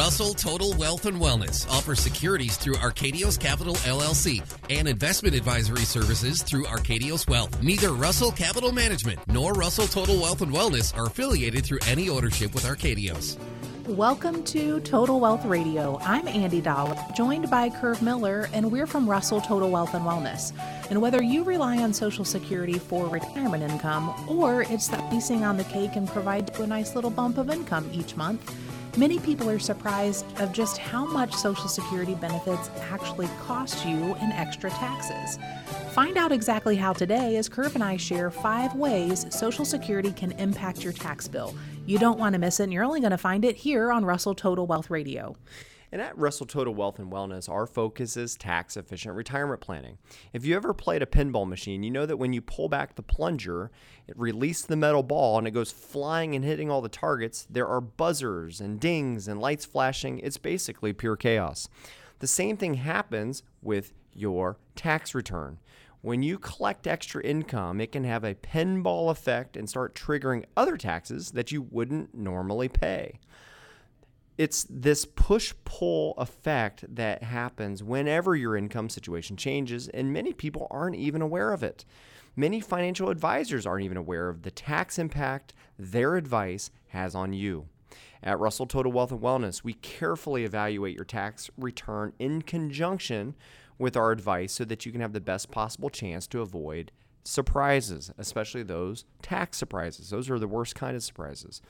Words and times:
Russell 0.00 0.32
Total 0.32 0.72
Wealth 0.78 1.04
and 1.04 1.20
Wellness 1.20 1.68
offers 1.68 2.00
securities 2.00 2.56
through 2.56 2.76
Arkadios 2.76 3.38
Capital 3.38 3.74
LLC 3.74 4.42
and 4.70 4.88
investment 4.88 5.34
advisory 5.34 5.84
services 5.84 6.42
through 6.42 6.64
Arkadios 6.64 7.28
Wealth. 7.28 7.62
Neither 7.62 7.92
Russell 7.92 8.32
Capital 8.32 8.72
Management 8.72 9.18
nor 9.28 9.52
Russell 9.52 9.86
Total 9.86 10.18
Wealth 10.18 10.40
and 10.40 10.50
Wellness 10.50 10.96
are 10.96 11.04
affiliated 11.04 11.66
through 11.66 11.80
any 11.86 12.08
ownership 12.08 12.54
with 12.54 12.64
Arkadios. 12.64 13.36
Welcome 13.88 14.42
to 14.44 14.80
Total 14.80 15.20
Wealth 15.20 15.44
Radio. 15.44 15.98
I'm 16.00 16.26
Andy 16.28 16.62
Dollar, 16.62 16.96
joined 17.14 17.50
by 17.50 17.68
Curve 17.68 18.00
Miller, 18.00 18.48
and 18.54 18.72
we're 18.72 18.86
from 18.86 19.06
Russell 19.06 19.42
Total 19.42 19.70
Wealth 19.70 19.92
and 19.92 20.06
Wellness. 20.06 20.54
And 20.88 21.02
whether 21.02 21.22
you 21.22 21.44
rely 21.44 21.76
on 21.76 21.92
Social 21.92 22.24
Security 22.24 22.78
for 22.78 23.06
retirement 23.08 23.62
income 23.62 24.14
or 24.30 24.62
it's 24.62 24.88
the 24.88 25.02
icing 25.12 25.44
on 25.44 25.58
the 25.58 25.64
cake 25.64 25.96
and 25.96 26.08
provide 26.08 26.58
a 26.58 26.66
nice 26.66 26.94
little 26.94 27.10
bump 27.10 27.36
of 27.36 27.50
income 27.50 27.86
each 27.92 28.16
month, 28.16 28.50
many 28.96 29.18
people 29.18 29.48
are 29.48 29.58
surprised 29.58 30.24
of 30.40 30.52
just 30.52 30.78
how 30.78 31.04
much 31.04 31.34
Social 31.34 31.68
Security 31.68 32.14
benefits 32.14 32.70
actually 32.90 33.28
cost 33.42 33.84
you 33.86 34.14
in 34.16 34.32
extra 34.32 34.70
taxes. 34.70 35.38
Find 35.92 36.16
out 36.16 36.32
exactly 36.32 36.76
how 36.76 36.92
today 36.92 37.36
as 37.36 37.48
Curve 37.48 37.74
and 37.74 37.84
I 37.84 37.96
share 37.96 38.30
five 38.30 38.74
ways 38.74 39.26
Social 39.30 39.64
Security 39.64 40.12
can 40.12 40.32
impact 40.32 40.84
your 40.84 40.92
tax 40.92 41.28
bill. 41.28 41.54
You 41.86 41.98
don't 41.98 42.18
want 42.18 42.34
to 42.34 42.38
miss 42.38 42.60
it, 42.60 42.64
and 42.64 42.72
you're 42.72 42.84
only 42.84 43.00
going 43.00 43.10
to 43.10 43.18
find 43.18 43.44
it 43.44 43.56
here 43.56 43.90
on 43.90 44.04
Russell 44.04 44.34
Total 44.34 44.66
Wealth 44.66 44.90
Radio. 44.90 45.36
And 45.92 46.00
at 46.00 46.16
Russell 46.16 46.46
Total 46.46 46.72
Wealth 46.72 46.98
and 47.00 47.10
Wellness, 47.10 47.48
our 47.48 47.66
focus 47.66 48.16
is 48.16 48.36
tax 48.36 48.76
efficient 48.76 49.16
retirement 49.16 49.60
planning. 49.60 49.98
If 50.32 50.46
you 50.46 50.54
ever 50.54 50.72
played 50.72 51.02
a 51.02 51.06
pinball 51.06 51.48
machine, 51.48 51.82
you 51.82 51.90
know 51.90 52.06
that 52.06 52.16
when 52.16 52.32
you 52.32 52.40
pull 52.40 52.68
back 52.68 52.94
the 52.94 53.02
plunger, 53.02 53.70
it 54.06 54.16
releases 54.16 54.66
the 54.66 54.76
metal 54.76 55.02
ball 55.02 55.38
and 55.38 55.48
it 55.48 55.52
goes 55.52 55.72
flying 55.72 56.36
and 56.36 56.44
hitting 56.44 56.70
all 56.70 56.80
the 56.80 56.88
targets. 56.88 57.46
There 57.50 57.66
are 57.66 57.80
buzzers 57.80 58.60
and 58.60 58.78
dings 58.78 59.26
and 59.26 59.40
lights 59.40 59.64
flashing. 59.64 60.20
It's 60.20 60.36
basically 60.36 60.92
pure 60.92 61.16
chaos. 61.16 61.68
The 62.20 62.28
same 62.28 62.56
thing 62.56 62.74
happens 62.74 63.42
with 63.60 63.92
your 64.14 64.58
tax 64.76 65.14
return. 65.14 65.58
When 66.02 66.22
you 66.22 66.38
collect 66.38 66.86
extra 66.86 67.22
income, 67.22 67.80
it 67.80 67.92
can 67.92 68.04
have 68.04 68.24
a 68.24 68.34
pinball 68.34 69.10
effect 69.10 69.56
and 69.56 69.68
start 69.68 69.94
triggering 69.94 70.44
other 70.56 70.76
taxes 70.76 71.32
that 71.32 71.52
you 71.52 71.62
wouldn't 71.62 72.14
normally 72.14 72.68
pay. 72.68 73.18
It's 74.40 74.66
this 74.70 75.04
push 75.04 75.52
pull 75.66 76.14
effect 76.16 76.86
that 76.94 77.22
happens 77.22 77.84
whenever 77.84 78.34
your 78.34 78.56
income 78.56 78.88
situation 78.88 79.36
changes, 79.36 79.86
and 79.88 80.14
many 80.14 80.32
people 80.32 80.66
aren't 80.70 80.96
even 80.96 81.20
aware 81.20 81.52
of 81.52 81.62
it. 81.62 81.84
Many 82.34 82.58
financial 82.62 83.10
advisors 83.10 83.66
aren't 83.66 83.84
even 83.84 83.98
aware 83.98 84.30
of 84.30 84.40
the 84.40 84.50
tax 84.50 84.98
impact 84.98 85.52
their 85.78 86.16
advice 86.16 86.70
has 86.88 87.14
on 87.14 87.34
you. 87.34 87.66
At 88.22 88.38
Russell 88.38 88.64
Total 88.64 88.90
Wealth 88.90 89.12
and 89.12 89.20
Wellness, 89.20 89.62
we 89.62 89.74
carefully 89.74 90.46
evaluate 90.46 90.96
your 90.96 91.04
tax 91.04 91.50
return 91.58 92.14
in 92.18 92.40
conjunction 92.40 93.34
with 93.78 93.94
our 93.94 94.10
advice 94.10 94.54
so 94.54 94.64
that 94.64 94.86
you 94.86 94.90
can 94.92 95.02
have 95.02 95.12
the 95.12 95.20
best 95.20 95.50
possible 95.50 95.90
chance 95.90 96.26
to 96.28 96.40
avoid 96.40 96.92
surprises, 97.24 98.10
especially 98.16 98.62
those 98.62 99.04
tax 99.20 99.58
surprises. 99.58 100.08
Those 100.08 100.30
are 100.30 100.38
the 100.38 100.48
worst 100.48 100.74
kind 100.74 100.96
of 100.96 101.02
surprises. 101.02 101.60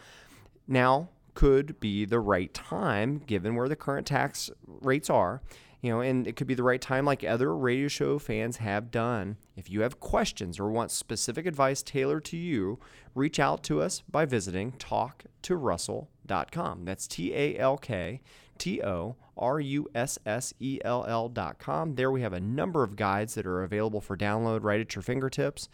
Now 0.68 1.08
could 1.34 1.80
be 1.80 2.04
the 2.04 2.20
right 2.20 2.52
time 2.52 3.22
given 3.26 3.54
where 3.54 3.68
the 3.68 3.76
current 3.76 4.06
tax 4.06 4.50
rates 4.66 5.10
are. 5.10 5.42
You 5.82 5.92
know, 5.92 6.00
and 6.02 6.26
it 6.26 6.36
could 6.36 6.46
be 6.46 6.54
the 6.54 6.62
right 6.62 6.80
time, 6.80 7.06
like 7.06 7.24
other 7.24 7.56
radio 7.56 7.88
show 7.88 8.18
fans 8.18 8.58
have 8.58 8.90
done. 8.90 9.38
If 9.56 9.70
you 9.70 9.80
have 9.80 9.98
questions 9.98 10.60
or 10.60 10.70
want 10.70 10.90
specific 10.90 11.46
advice 11.46 11.82
tailored 11.82 12.26
to 12.26 12.36
you, 12.36 12.78
reach 13.14 13.40
out 13.40 13.62
to 13.64 13.80
us 13.80 14.02
by 14.10 14.26
visiting 14.26 14.72
talktorussell.com. 14.72 16.84
That's 16.84 17.06
T 17.06 17.34
A 17.34 17.56
L 17.56 17.78
K 17.78 18.20
T 18.58 18.82
O 18.82 19.16
R 19.38 19.58
U 19.58 19.88
S 19.94 20.18
S 20.26 20.52
E 20.60 20.80
L 20.84 21.06
L.com. 21.08 21.94
There 21.94 22.10
we 22.10 22.20
have 22.20 22.34
a 22.34 22.40
number 22.40 22.84
of 22.84 22.94
guides 22.94 23.34
that 23.34 23.46
are 23.46 23.62
available 23.62 24.02
for 24.02 24.16
download 24.16 24.62
right 24.62 24.80
at 24.80 24.94
your 24.94 25.02
fingertips. 25.02 25.70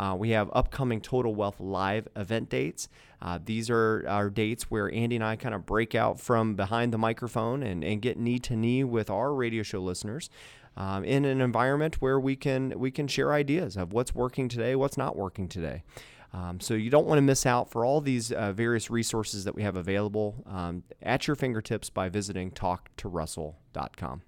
Uh, 0.00 0.14
we 0.14 0.30
have 0.30 0.48
upcoming 0.54 0.98
Total 0.98 1.34
Wealth 1.34 1.60
Live 1.60 2.08
event 2.16 2.48
dates. 2.48 2.88
Uh, 3.20 3.38
these 3.44 3.68
are 3.68 4.02
our 4.08 4.30
dates 4.30 4.70
where 4.70 4.90
Andy 4.94 5.16
and 5.16 5.24
I 5.24 5.36
kind 5.36 5.54
of 5.54 5.66
break 5.66 5.94
out 5.94 6.18
from 6.18 6.54
behind 6.54 6.90
the 6.90 6.96
microphone 6.96 7.62
and, 7.62 7.84
and 7.84 8.00
get 8.00 8.18
knee 8.18 8.38
to 8.38 8.56
knee 8.56 8.82
with 8.82 9.10
our 9.10 9.34
radio 9.34 9.62
show 9.62 9.80
listeners. 9.80 10.30
Um, 10.74 11.04
in 11.04 11.26
an 11.26 11.42
environment 11.42 12.00
where 12.00 12.18
we 12.18 12.34
can 12.34 12.78
we 12.78 12.90
can 12.90 13.08
share 13.08 13.34
ideas 13.34 13.76
of 13.76 13.92
what's 13.92 14.14
working 14.14 14.48
today, 14.48 14.74
what's 14.74 14.96
not 14.96 15.16
working 15.16 15.48
today. 15.48 15.82
Um, 16.32 16.60
so 16.60 16.72
you 16.72 16.88
don't 16.88 17.06
want 17.06 17.18
to 17.18 17.22
miss 17.22 17.44
out 17.44 17.70
for 17.70 17.84
all 17.84 18.00
these 18.00 18.32
uh, 18.32 18.52
various 18.52 18.88
resources 18.88 19.44
that 19.44 19.54
we 19.54 19.64
have 19.64 19.76
available 19.76 20.42
um, 20.46 20.84
at 21.02 21.26
your 21.26 21.36
fingertips 21.36 21.90
by 21.90 22.08
visiting 22.08 22.52
talktorussell.com. 22.52 24.22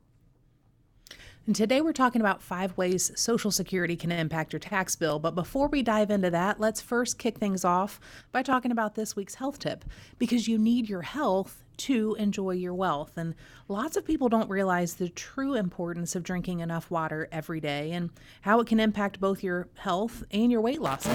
And 1.44 1.56
today 1.56 1.80
we're 1.80 1.92
talking 1.92 2.20
about 2.20 2.40
five 2.40 2.76
ways 2.76 3.10
Social 3.16 3.50
Security 3.50 3.96
can 3.96 4.12
impact 4.12 4.52
your 4.52 4.60
tax 4.60 4.94
bill. 4.94 5.18
But 5.18 5.34
before 5.34 5.66
we 5.66 5.82
dive 5.82 6.12
into 6.12 6.30
that, 6.30 6.60
let's 6.60 6.80
first 6.80 7.18
kick 7.18 7.38
things 7.38 7.64
off 7.64 7.98
by 8.30 8.44
talking 8.44 8.70
about 8.70 8.94
this 8.94 9.16
week's 9.16 9.34
health 9.34 9.58
tip 9.58 9.84
because 10.18 10.46
you 10.46 10.56
need 10.56 10.88
your 10.88 11.02
health 11.02 11.64
to 11.78 12.14
enjoy 12.20 12.52
your 12.52 12.74
wealth. 12.74 13.16
And 13.16 13.34
lots 13.66 13.96
of 13.96 14.04
people 14.04 14.28
don't 14.28 14.48
realize 14.48 14.94
the 14.94 15.08
true 15.08 15.54
importance 15.54 16.14
of 16.14 16.22
drinking 16.22 16.60
enough 16.60 16.92
water 16.92 17.28
every 17.32 17.58
day 17.58 17.90
and 17.90 18.10
how 18.42 18.60
it 18.60 18.68
can 18.68 18.78
impact 18.78 19.18
both 19.18 19.42
your 19.42 19.66
health 19.74 20.22
and 20.30 20.52
your 20.52 20.60
weight 20.60 20.80
loss. 20.80 21.08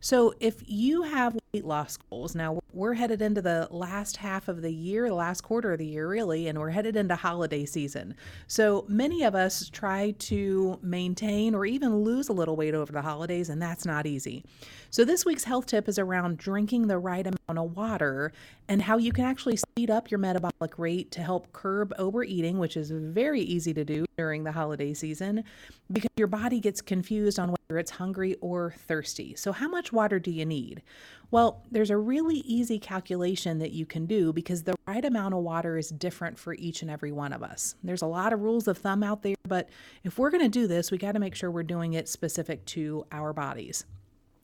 So, 0.00 0.34
if 0.38 0.62
you 0.66 1.02
have 1.02 1.38
weight 1.56 1.64
loss 1.64 1.96
goals, 1.96 2.34
now 2.34 2.60
we're 2.74 2.92
headed 2.92 3.22
into 3.22 3.40
the 3.40 3.66
last 3.70 4.18
half 4.18 4.48
of 4.48 4.60
the 4.60 4.70
year, 4.70 5.08
the 5.08 5.14
last 5.14 5.40
quarter 5.40 5.72
of 5.72 5.78
the 5.78 5.86
year, 5.86 6.06
really, 6.06 6.48
and 6.48 6.58
we're 6.58 6.68
headed 6.68 6.96
into 6.96 7.16
holiday 7.16 7.64
season. 7.64 8.14
So, 8.46 8.84
many 8.88 9.22
of 9.22 9.34
us 9.34 9.70
try 9.70 10.10
to 10.10 10.78
maintain 10.82 11.54
or 11.54 11.64
even 11.64 12.00
lose 12.00 12.28
a 12.28 12.34
little 12.34 12.56
weight 12.56 12.74
over 12.74 12.92
the 12.92 13.00
holidays, 13.00 13.48
and 13.48 13.62
that's 13.62 13.86
not 13.86 14.04
easy. 14.04 14.44
So, 14.90 15.02
this 15.06 15.24
week's 15.24 15.44
health 15.44 15.64
tip 15.64 15.88
is 15.88 15.98
around 15.98 16.36
drinking 16.36 16.88
the 16.88 16.98
right 16.98 17.26
amount 17.26 17.58
of 17.58 17.74
water 17.74 18.32
and 18.68 18.82
how 18.82 18.98
you 18.98 19.12
can 19.12 19.24
actually 19.24 19.56
speed 19.56 19.88
up 19.88 20.10
your 20.10 20.18
metabolic 20.18 20.78
rate 20.78 21.10
to 21.12 21.22
help 21.22 21.50
curb 21.54 21.94
overeating, 21.98 22.58
which 22.58 22.76
is 22.76 22.90
very 22.90 23.40
easy 23.40 23.72
to 23.72 23.84
do 23.84 24.04
during 24.18 24.44
the 24.44 24.52
holiday 24.52 24.92
season 24.92 25.42
because 25.90 26.10
your 26.16 26.26
body 26.26 26.60
gets 26.60 26.82
confused 26.82 27.38
on 27.38 27.55
it's 27.70 27.90
hungry 27.92 28.36
or 28.40 28.74
thirsty. 28.86 29.34
So, 29.34 29.52
how 29.52 29.68
much 29.68 29.92
water 29.92 30.18
do 30.18 30.30
you 30.30 30.46
need? 30.46 30.82
Well, 31.30 31.64
there's 31.70 31.90
a 31.90 31.96
really 31.96 32.36
easy 32.38 32.78
calculation 32.78 33.58
that 33.58 33.72
you 33.72 33.84
can 33.84 34.06
do 34.06 34.32
because 34.32 34.62
the 34.62 34.76
right 34.86 35.04
amount 35.04 35.34
of 35.34 35.40
water 35.40 35.76
is 35.76 35.88
different 35.88 36.38
for 36.38 36.54
each 36.54 36.82
and 36.82 36.90
every 36.90 37.10
one 37.10 37.32
of 37.32 37.42
us. 37.42 37.74
There's 37.82 38.02
a 38.02 38.06
lot 38.06 38.32
of 38.32 38.42
rules 38.42 38.68
of 38.68 38.78
thumb 38.78 39.02
out 39.02 39.22
there, 39.22 39.34
but 39.48 39.68
if 40.04 40.18
we're 40.18 40.30
going 40.30 40.44
to 40.44 40.48
do 40.48 40.68
this, 40.68 40.92
we 40.92 40.98
got 40.98 41.12
to 41.12 41.18
make 41.18 41.34
sure 41.34 41.50
we're 41.50 41.64
doing 41.64 41.94
it 41.94 42.08
specific 42.08 42.64
to 42.66 43.04
our 43.10 43.32
bodies. 43.32 43.84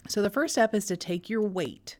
So, 0.08 0.20
the 0.20 0.30
first 0.30 0.54
step 0.54 0.74
is 0.74 0.86
to 0.86 0.96
take 0.96 1.30
your 1.30 1.42
weight 1.42 1.98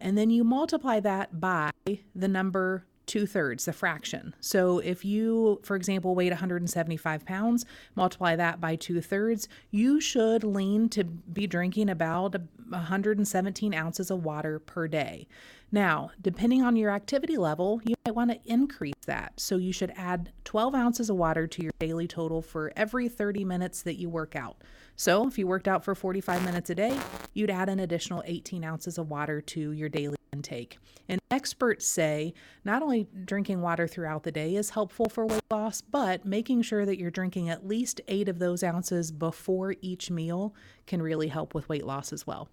and 0.00 0.18
then 0.18 0.30
you 0.30 0.44
multiply 0.44 1.00
that 1.00 1.40
by 1.40 1.70
the 2.14 2.28
number 2.28 2.84
two 3.06 3.26
thirds, 3.26 3.64
the 3.64 3.72
fraction. 3.72 4.34
So 4.40 4.78
if 4.78 5.04
you, 5.04 5.60
for 5.62 5.76
example, 5.76 6.14
weighed 6.14 6.32
175 6.32 7.24
pounds, 7.24 7.64
multiply 7.94 8.36
that 8.36 8.60
by 8.60 8.76
two 8.76 9.00
thirds, 9.00 9.48
you 9.70 10.00
should 10.00 10.44
lean 10.44 10.88
to 10.90 11.04
be 11.04 11.46
drinking 11.46 11.88
about 11.90 12.36
117 12.68 13.74
ounces 13.74 14.10
of 14.10 14.24
water 14.24 14.58
per 14.58 14.88
day. 14.88 15.26
Now, 15.72 16.12
depending 16.20 16.62
on 16.62 16.76
your 16.76 16.90
activity 16.90 17.36
level, 17.36 17.80
you 17.84 17.96
might 18.06 18.14
want 18.14 18.30
to 18.30 18.40
increase 18.44 18.94
that. 19.06 19.40
So 19.40 19.56
you 19.56 19.72
should 19.72 19.92
add 19.96 20.30
12 20.44 20.74
ounces 20.74 21.10
of 21.10 21.16
water 21.16 21.46
to 21.48 21.62
your 21.62 21.72
daily 21.80 22.06
total 22.06 22.42
for 22.42 22.72
every 22.76 23.08
30 23.08 23.44
minutes 23.44 23.82
that 23.82 23.96
you 23.96 24.08
work 24.08 24.36
out. 24.36 24.58
So 24.96 25.26
if 25.26 25.36
you 25.36 25.48
worked 25.48 25.66
out 25.66 25.84
for 25.84 25.94
45 25.94 26.44
minutes 26.44 26.70
a 26.70 26.76
day, 26.76 26.96
you'd 27.32 27.50
add 27.50 27.68
an 27.68 27.80
additional 27.80 28.22
18 28.24 28.62
ounces 28.62 28.98
of 28.98 29.10
water 29.10 29.40
to 29.40 29.72
your 29.72 29.88
daily 29.88 30.16
intake. 30.34 30.78
And 31.08 31.20
experts 31.30 31.86
say 31.86 32.34
not 32.64 32.82
only 32.82 33.06
drinking 33.24 33.60
water 33.60 33.86
throughout 33.86 34.24
the 34.24 34.32
day 34.32 34.56
is 34.56 34.70
helpful 34.70 35.08
for 35.08 35.26
weight 35.26 35.42
loss, 35.50 35.80
but 35.80 36.24
making 36.24 36.62
sure 36.62 36.84
that 36.84 36.98
you're 36.98 37.10
drinking 37.10 37.48
at 37.48 37.66
least 37.66 38.00
eight 38.08 38.28
of 38.28 38.38
those 38.38 38.62
ounces 38.62 39.12
before 39.12 39.74
each 39.80 40.10
meal 40.10 40.54
can 40.86 41.00
really 41.00 41.28
help 41.28 41.54
with 41.54 41.68
weight 41.68 41.86
loss 41.86 42.12
as 42.12 42.26
well. 42.26 42.48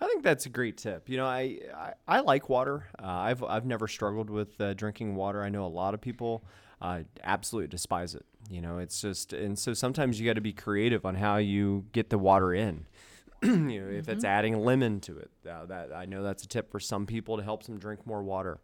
I 0.00 0.06
think 0.06 0.22
that's 0.22 0.46
a 0.46 0.48
great 0.48 0.76
tip. 0.76 1.08
You 1.08 1.16
know, 1.16 1.26
I 1.26 1.58
I, 1.74 1.92
I 2.06 2.20
like 2.20 2.48
water. 2.48 2.86
Uh, 3.02 3.06
I've 3.06 3.42
I've 3.42 3.66
never 3.66 3.88
struggled 3.88 4.30
with 4.30 4.60
uh, 4.60 4.74
drinking 4.74 5.16
water. 5.16 5.42
I 5.42 5.48
know 5.48 5.66
a 5.66 5.66
lot 5.66 5.92
of 5.92 6.00
people 6.00 6.44
uh, 6.80 7.00
absolutely 7.24 7.68
despise 7.68 8.14
it. 8.14 8.24
You 8.48 8.60
know, 8.60 8.78
it's 8.78 9.00
just 9.00 9.32
and 9.32 9.58
so 9.58 9.74
sometimes 9.74 10.20
you 10.20 10.26
got 10.26 10.34
to 10.34 10.40
be 10.40 10.52
creative 10.52 11.04
on 11.04 11.16
how 11.16 11.38
you 11.38 11.86
get 11.92 12.10
the 12.10 12.18
water 12.18 12.54
in. 12.54 12.86
you 13.42 13.50
know, 13.50 13.64
mm-hmm. 13.64 13.96
if 13.96 14.08
it's 14.08 14.24
mm-hmm. 14.24 14.26
adding 14.26 14.58
lemon 14.58 15.00
to 15.00 15.18
it, 15.18 15.30
uh, 15.48 15.66
that 15.66 15.92
I 15.92 16.06
know 16.06 16.22
that's 16.22 16.42
a 16.44 16.48
tip 16.48 16.70
for 16.70 16.80
some 16.80 17.06
people 17.06 17.36
to 17.36 17.42
help 17.42 17.64
them 17.64 17.78
drink 17.78 18.06
more 18.06 18.22
water. 18.22 18.58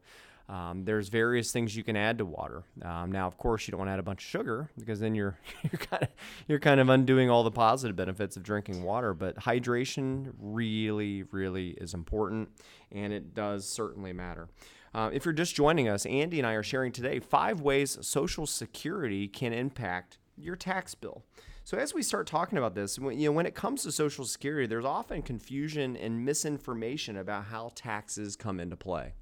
Um, 0.48 0.84
there's 0.84 1.08
various 1.08 1.52
things 1.52 1.74
you 1.74 1.82
can 1.82 1.96
add 1.96 2.18
to 2.18 2.26
water. 2.26 2.64
Um, 2.82 3.10
now, 3.10 3.26
of 3.26 3.38
course, 3.38 3.66
you 3.66 3.72
don't 3.72 3.78
want 3.78 3.88
to 3.88 3.92
add 3.92 3.98
a 3.98 4.02
bunch 4.02 4.22
of 4.22 4.28
sugar 4.28 4.70
because 4.78 5.00
then 5.00 5.14
you're 5.14 5.38
you're 5.62 5.78
kind 5.78 6.02
of 6.02 6.08
you're 6.48 6.58
kind 6.58 6.80
of 6.80 6.88
undoing 6.88 7.30
all 7.30 7.44
the 7.44 7.50
positive 7.50 7.96
benefits 7.96 8.36
of 8.36 8.42
drinking 8.42 8.82
water. 8.82 9.14
But 9.14 9.36
hydration 9.36 10.32
really, 10.38 11.22
really 11.22 11.70
is 11.70 11.94
important, 11.94 12.50
and 12.92 13.12
it 13.12 13.34
does 13.34 13.66
certainly 13.66 14.12
matter. 14.12 14.48
Uh, 14.94 15.10
if 15.12 15.24
you're 15.24 15.34
just 15.34 15.54
joining 15.56 15.88
us, 15.88 16.06
Andy 16.06 16.38
and 16.38 16.46
I 16.46 16.52
are 16.52 16.62
sharing 16.62 16.92
today 16.92 17.18
five 17.20 17.60
ways 17.60 17.98
Social 18.02 18.46
Security 18.46 19.26
can 19.26 19.52
impact 19.52 20.18
your 20.36 20.56
tax 20.56 20.94
bill. 20.94 21.24
So 21.66 21.78
as 21.78 21.94
we 21.94 22.02
start 22.02 22.26
talking 22.26 22.58
about 22.58 22.74
this, 22.74 22.98
when, 22.98 23.18
you 23.18 23.30
know, 23.30 23.32
when 23.32 23.46
it 23.46 23.54
comes 23.54 23.84
to 23.84 23.92
Social 23.92 24.26
Security, 24.26 24.66
there's 24.66 24.84
often 24.84 25.22
confusion 25.22 25.96
and 25.96 26.22
misinformation 26.22 27.16
about 27.16 27.46
how 27.46 27.72
taxes 27.74 28.36
come 28.36 28.60
into 28.60 28.76
play. 28.76 29.14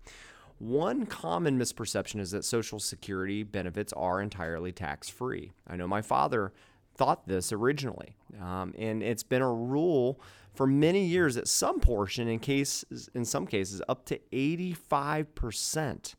One 0.58 1.06
common 1.06 1.56
misperception 1.56 2.18
is 2.18 2.32
that 2.32 2.44
Social 2.44 2.80
Security 2.80 3.44
benefits 3.44 3.92
are 3.92 4.20
entirely 4.20 4.72
tax 4.72 5.08
free. 5.08 5.52
I 5.68 5.76
know 5.76 5.86
my 5.86 6.02
father 6.02 6.52
thought 6.96 7.28
this 7.28 7.52
originally, 7.52 8.16
um, 8.40 8.74
and 8.76 9.04
it's 9.04 9.22
been 9.22 9.42
a 9.42 9.52
rule 9.52 10.20
for 10.52 10.66
many 10.66 11.04
years 11.04 11.36
that 11.36 11.46
some 11.46 11.78
portion, 11.78 12.26
in 12.26 12.40
cases, 12.40 13.08
in 13.14 13.24
some 13.24 13.46
cases, 13.46 13.80
up 13.88 14.04
to 14.06 14.18
85% 14.32 16.14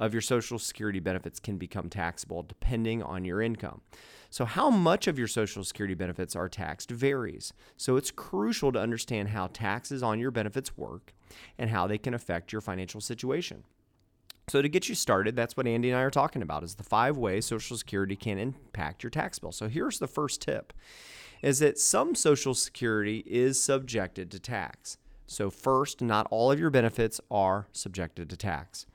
of 0.00 0.14
your 0.14 0.22
Social 0.22 0.58
Security 0.58 0.98
benefits 0.98 1.38
can 1.38 1.58
become 1.58 1.90
taxable 1.90 2.42
depending 2.42 3.02
on 3.02 3.24
your 3.24 3.42
income. 3.42 3.82
So, 4.30 4.46
how 4.46 4.70
much 4.70 5.06
of 5.06 5.18
your 5.18 5.28
Social 5.28 5.62
Security 5.62 5.94
benefits 5.94 6.34
are 6.34 6.48
taxed 6.48 6.90
varies. 6.90 7.52
So, 7.76 7.96
it's 7.96 8.10
crucial 8.10 8.72
to 8.72 8.80
understand 8.80 9.28
how 9.28 9.48
taxes 9.48 10.02
on 10.02 10.18
your 10.18 10.30
benefits 10.30 10.76
work 10.76 11.12
and 11.58 11.70
how 11.70 11.86
they 11.86 11.98
can 11.98 12.14
affect 12.14 12.50
your 12.50 12.62
financial 12.62 13.00
situation. 13.00 13.64
So, 14.48 14.62
to 14.62 14.68
get 14.68 14.88
you 14.88 14.94
started, 14.94 15.36
that's 15.36 15.56
what 15.56 15.66
Andy 15.66 15.90
and 15.90 15.98
I 15.98 16.02
are 16.02 16.10
talking 16.10 16.42
about 16.42 16.64
is 16.64 16.76
the 16.76 16.82
five 16.82 17.18
ways 17.18 17.44
Social 17.44 17.76
Security 17.76 18.16
can 18.16 18.38
impact 18.38 19.02
your 19.02 19.10
tax 19.10 19.38
bill. 19.38 19.52
So, 19.52 19.68
here's 19.68 19.98
the 19.98 20.08
first 20.08 20.40
tip 20.40 20.72
is 21.42 21.58
that 21.58 21.78
some 21.78 22.14
Social 22.14 22.54
Security 22.54 23.22
is 23.26 23.62
subjected 23.62 24.30
to 24.30 24.38
tax. 24.38 24.96
So, 25.26 25.50
first, 25.50 26.00
not 26.00 26.26
all 26.30 26.50
of 26.50 26.58
your 26.58 26.70
benefits 26.70 27.20
are 27.30 27.68
subjected 27.72 28.30
to 28.30 28.36
tax. 28.36 28.86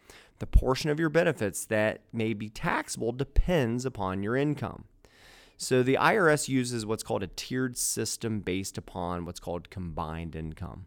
The 0.46 0.60
portion 0.60 0.92
of 0.92 1.00
your 1.00 1.10
benefits 1.10 1.66
that 1.66 2.02
may 2.14 2.34
be 2.34 2.50
taxable 2.50 3.12
depends 3.12 3.84
upon 3.84 4.22
your 4.22 4.36
income. 4.36 4.84
So 5.58 5.82
the 5.82 5.98
IRS 6.00 6.48
uses 6.48 6.86
what's 6.86 7.02
called 7.02 7.24
a 7.24 7.28
tiered 7.36 7.78
system 7.78 8.42
based 8.42 8.78
upon 8.78 9.26
what's 9.26 9.40
called 9.40 9.72
combined 9.72 10.36
income. 10.36 10.86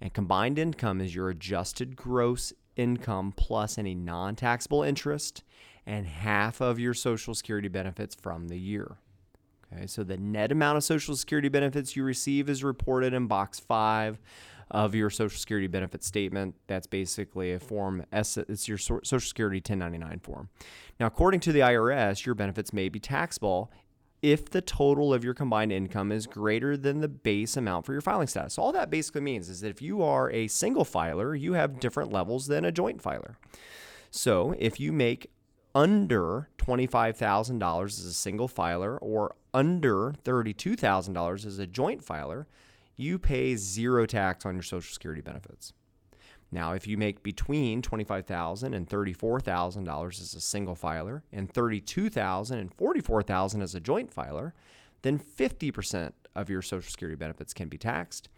And 0.00 0.14
combined 0.14 0.56
income 0.56 1.00
is 1.00 1.16
your 1.16 1.30
adjusted 1.30 1.96
gross 1.96 2.52
income 2.76 3.32
plus 3.36 3.76
any 3.76 3.96
non 3.96 4.36
taxable 4.36 4.84
interest 4.84 5.42
and 5.84 6.06
half 6.06 6.60
of 6.60 6.78
your 6.78 6.94
Social 6.94 7.34
Security 7.34 7.66
benefits 7.66 8.14
from 8.14 8.46
the 8.46 8.58
year. 8.58 8.98
Okay, 9.72 9.88
so 9.88 10.04
the 10.04 10.16
net 10.16 10.52
amount 10.52 10.76
of 10.76 10.84
Social 10.84 11.16
Security 11.16 11.48
benefits 11.48 11.96
you 11.96 12.04
receive 12.04 12.48
is 12.48 12.62
reported 12.62 13.14
in 13.14 13.26
box 13.26 13.58
five 13.58 14.20
of 14.72 14.94
your 14.94 15.10
Social 15.10 15.38
Security 15.38 15.68
benefit 15.68 16.02
statement. 16.02 16.56
That's 16.66 16.88
basically 16.88 17.52
a 17.52 17.60
form, 17.60 18.04
it's 18.10 18.66
your 18.66 18.78
Social 18.78 19.20
Security 19.20 19.58
1099 19.58 20.18
form. 20.18 20.48
Now, 20.98 21.06
according 21.06 21.40
to 21.40 21.52
the 21.52 21.60
IRS, 21.60 22.26
your 22.26 22.34
benefits 22.34 22.72
may 22.72 22.88
be 22.88 22.98
taxable 22.98 23.70
if 24.22 24.50
the 24.50 24.60
total 24.60 25.12
of 25.12 25.24
your 25.24 25.34
combined 25.34 25.72
income 25.72 26.10
is 26.12 26.26
greater 26.26 26.76
than 26.76 27.00
the 27.00 27.08
base 27.08 27.56
amount 27.56 27.84
for 27.84 27.92
your 27.92 28.00
filing 28.00 28.28
status. 28.28 28.54
So 28.54 28.62
All 28.62 28.72
that 28.72 28.88
basically 28.88 29.20
means 29.20 29.48
is 29.48 29.60
that 29.60 29.68
if 29.68 29.82
you 29.82 30.02
are 30.02 30.30
a 30.30 30.48
single 30.48 30.84
filer, 30.84 31.34
you 31.34 31.54
have 31.54 31.80
different 31.80 32.12
levels 32.12 32.46
than 32.46 32.64
a 32.64 32.72
joint 32.72 33.02
filer. 33.02 33.36
So 34.10 34.54
if 34.58 34.78
you 34.78 34.92
make 34.92 35.30
under 35.74 36.50
$25,000 36.58 37.84
as 37.86 38.04
a 38.04 38.12
single 38.12 38.46
filer 38.46 38.96
or 38.98 39.34
under 39.52 40.14
$32,000 40.24 41.46
as 41.46 41.58
a 41.58 41.66
joint 41.66 42.04
filer, 42.04 42.46
you 42.96 43.18
pay 43.18 43.56
zero 43.56 44.06
tax 44.06 44.44
on 44.46 44.54
your 44.54 44.62
Social 44.62 44.92
Security 44.92 45.22
benefits. 45.22 45.72
Now, 46.50 46.72
if 46.74 46.86
you 46.86 46.98
make 46.98 47.22
between 47.22 47.80
$25,000 47.80 48.74
and 48.74 48.86
$34,000 48.86 50.20
as 50.20 50.34
a 50.34 50.40
single 50.40 50.74
filer 50.74 51.24
and 51.32 51.52
$32,000 51.52 52.50
and 52.50 52.76
$44,000 52.76 53.62
as 53.62 53.74
a 53.74 53.80
joint 53.80 54.12
filer, 54.12 54.54
then 55.00 55.18
50% 55.18 56.12
of 56.34 56.50
your 56.50 56.60
Social 56.60 56.90
Security 56.90 57.16
benefits 57.16 57.54
can 57.54 57.68
be 57.68 57.78
taxed. 57.78 58.28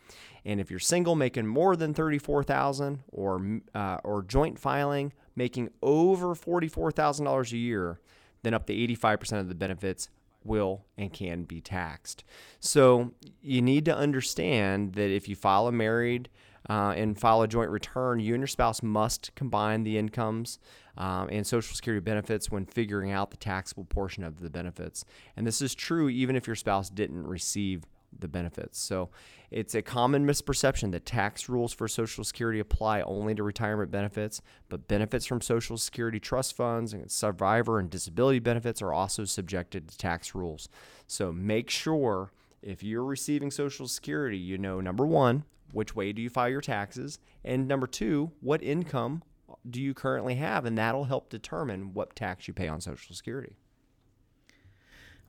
And 0.44 0.60
if 0.60 0.70
you're 0.70 0.80
single 0.80 1.16
making 1.16 1.46
more 1.46 1.74
than 1.74 1.92
34,000 1.92 3.02
or 3.08 3.60
uh, 3.74 3.98
or 4.04 4.22
joint 4.22 4.58
filing 4.58 5.12
making 5.36 5.70
over 5.82 6.34
$44,000 6.34 7.52
a 7.52 7.56
year, 7.56 8.00
then 8.42 8.54
up 8.54 8.66
to 8.66 8.74
85% 8.74 9.40
of 9.40 9.48
the 9.48 9.54
benefits 9.54 10.08
will 10.44 10.84
and 10.96 11.12
can 11.12 11.44
be 11.44 11.60
taxed. 11.60 12.24
So 12.60 13.12
you 13.42 13.62
need 13.62 13.84
to 13.86 13.96
understand 13.96 14.94
that 14.94 15.10
if 15.10 15.28
you 15.28 15.36
file 15.36 15.66
a 15.66 15.72
married 15.72 16.28
uh, 16.68 16.94
and 16.96 17.18
file 17.18 17.42
a 17.42 17.48
joint 17.48 17.70
return, 17.70 18.20
you 18.20 18.34
and 18.34 18.40
your 18.40 18.48
spouse 18.48 18.82
must 18.82 19.34
combine 19.34 19.82
the 19.82 19.98
incomes 19.98 20.58
um, 20.96 21.28
and 21.30 21.46
Social 21.46 21.74
Security 21.74 22.00
benefits 22.00 22.50
when 22.50 22.66
figuring 22.66 23.10
out 23.10 23.30
the 23.30 23.36
taxable 23.36 23.84
portion 23.84 24.22
of 24.22 24.40
the 24.40 24.50
benefits. 24.50 25.04
And 25.36 25.46
this 25.46 25.60
is 25.60 25.74
true 25.74 26.08
even 26.08 26.36
if 26.36 26.46
your 26.46 26.56
spouse 26.56 26.88
didn't 26.88 27.26
receive 27.26 27.84
the 28.20 28.28
benefits. 28.28 28.78
So 28.78 29.10
it's 29.50 29.74
a 29.74 29.82
common 29.82 30.26
misperception 30.26 30.92
that 30.92 31.06
tax 31.06 31.48
rules 31.48 31.72
for 31.72 31.86
Social 31.88 32.24
Security 32.24 32.60
apply 32.60 33.02
only 33.02 33.34
to 33.34 33.42
retirement 33.42 33.90
benefits, 33.90 34.40
but 34.68 34.88
benefits 34.88 35.26
from 35.26 35.40
Social 35.40 35.76
Security 35.76 36.18
trust 36.18 36.56
funds 36.56 36.92
and 36.92 37.10
survivor 37.10 37.78
and 37.78 37.90
disability 37.90 38.38
benefits 38.38 38.82
are 38.82 38.92
also 38.92 39.24
subjected 39.24 39.88
to 39.88 39.98
tax 39.98 40.34
rules. 40.34 40.68
So 41.06 41.32
make 41.32 41.70
sure 41.70 42.32
if 42.62 42.82
you're 42.82 43.04
receiving 43.04 43.50
Social 43.50 43.86
Security, 43.86 44.38
you 44.38 44.58
know 44.58 44.80
number 44.80 45.06
one, 45.06 45.44
which 45.72 45.94
way 45.94 46.12
do 46.12 46.22
you 46.22 46.30
file 46.30 46.48
your 46.48 46.60
taxes? 46.60 47.18
And 47.44 47.68
number 47.68 47.86
two, 47.86 48.32
what 48.40 48.62
income 48.62 49.22
do 49.68 49.80
you 49.80 49.94
currently 49.94 50.36
have? 50.36 50.64
And 50.64 50.78
that'll 50.78 51.04
help 51.04 51.28
determine 51.28 51.94
what 51.94 52.16
tax 52.16 52.48
you 52.48 52.54
pay 52.54 52.68
on 52.68 52.80
Social 52.80 53.14
Security. 53.14 53.56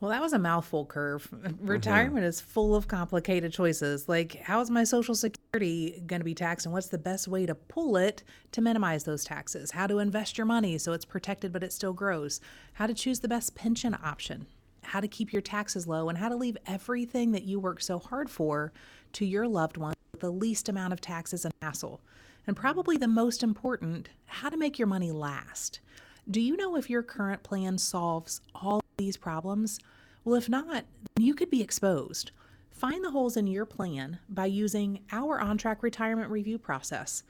Well, 0.05 0.11
that 0.11 0.21
was 0.21 0.33
a 0.33 0.39
mouthful 0.39 0.85
curve. 0.85 1.27
Retirement 1.61 2.17
mm-hmm. 2.17 2.25
is 2.25 2.39
full 2.39 2.75
of 2.75 2.87
complicated 2.87 3.51
choices. 3.51 4.07
Like, 4.07 4.35
how 4.35 4.61
is 4.61 4.69
my 4.69 4.83
Social 4.83 5.15
Security 5.15 5.99
going 6.05 6.19
to 6.19 6.23
be 6.23 6.35
taxed, 6.35 6.67
and 6.67 6.73
what's 6.73 6.89
the 6.89 6.99
best 6.99 7.27
way 7.27 7.47
to 7.47 7.55
pull 7.55 7.97
it 7.97 8.21
to 8.51 8.61
minimize 8.61 9.05
those 9.05 9.23
taxes? 9.23 9.71
How 9.71 9.87
to 9.87 9.97
invest 9.97 10.37
your 10.37 10.45
money 10.45 10.77
so 10.77 10.93
it's 10.93 11.05
protected 11.05 11.51
but 11.51 11.63
it 11.63 11.73
still 11.73 11.91
grows? 11.91 12.39
How 12.73 12.85
to 12.85 12.93
choose 12.93 13.21
the 13.21 13.27
best 13.27 13.55
pension 13.55 13.97
option? 14.03 14.45
How 14.83 14.99
to 14.99 15.07
keep 15.07 15.33
your 15.33 15.41
taxes 15.41 15.87
low, 15.87 16.07
and 16.07 16.19
how 16.19 16.29
to 16.29 16.35
leave 16.35 16.59
everything 16.67 17.31
that 17.31 17.45
you 17.45 17.59
work 17.59 17.81
so 17.81 17.97
hard 17.97 18.29
for 18.29 18.73
to 19.13 19.25
your 19.25 19.47
loved 19.47 19.75
ones 19.75 19.95
with 20.11 20.21
the 20.21 20.29
least 20.29 20.69
amount 20.69 20.93
of 20.93 21.01
taxes 21.01 21.45
and 21.45 21.53
hassle. 21.63 21.99
And 22.45 22.55
probably 22.55 22.97
the 22.97 23.07
most 23.07 23.41
important, 23.41 24.09
how 24.27 24.49
to 24.49 24.57
make 24.57 24.77
your 24.77 24.87
money 24.87 25.11
last. 25.11 25.79
Do 26.29 26.41
you 26.41 26.55
know 26.55 26.75
if 26.75 26.91
your 26.91 27.01
current 27.01 27.41
plan 27.41 27.79
solves 27.79 28.41
all 28.53 28.81
these 28.97 29.17
problems? 29.17 29.79
Well, 30.25 30.35
if 30.35 30.49
not, 30.49 30.85
you 31.19 31.35
could 31.35 31.51
be 31.51 31.61
exposed. 31.61 32.31
Find 32.71 33.03
the 33.03 33.11
holes 33.11 33.37
in 33.37 33.45
your 33.45 33.65
plan 33.65 34.17
by 34.27 34.47
using 34.47 35.01
our 35.11 35.39
on 35.39 35.55
track 35.59 35.83
retirement 35.83 36.31
review 36.31 36.57
process. 36.57 37.21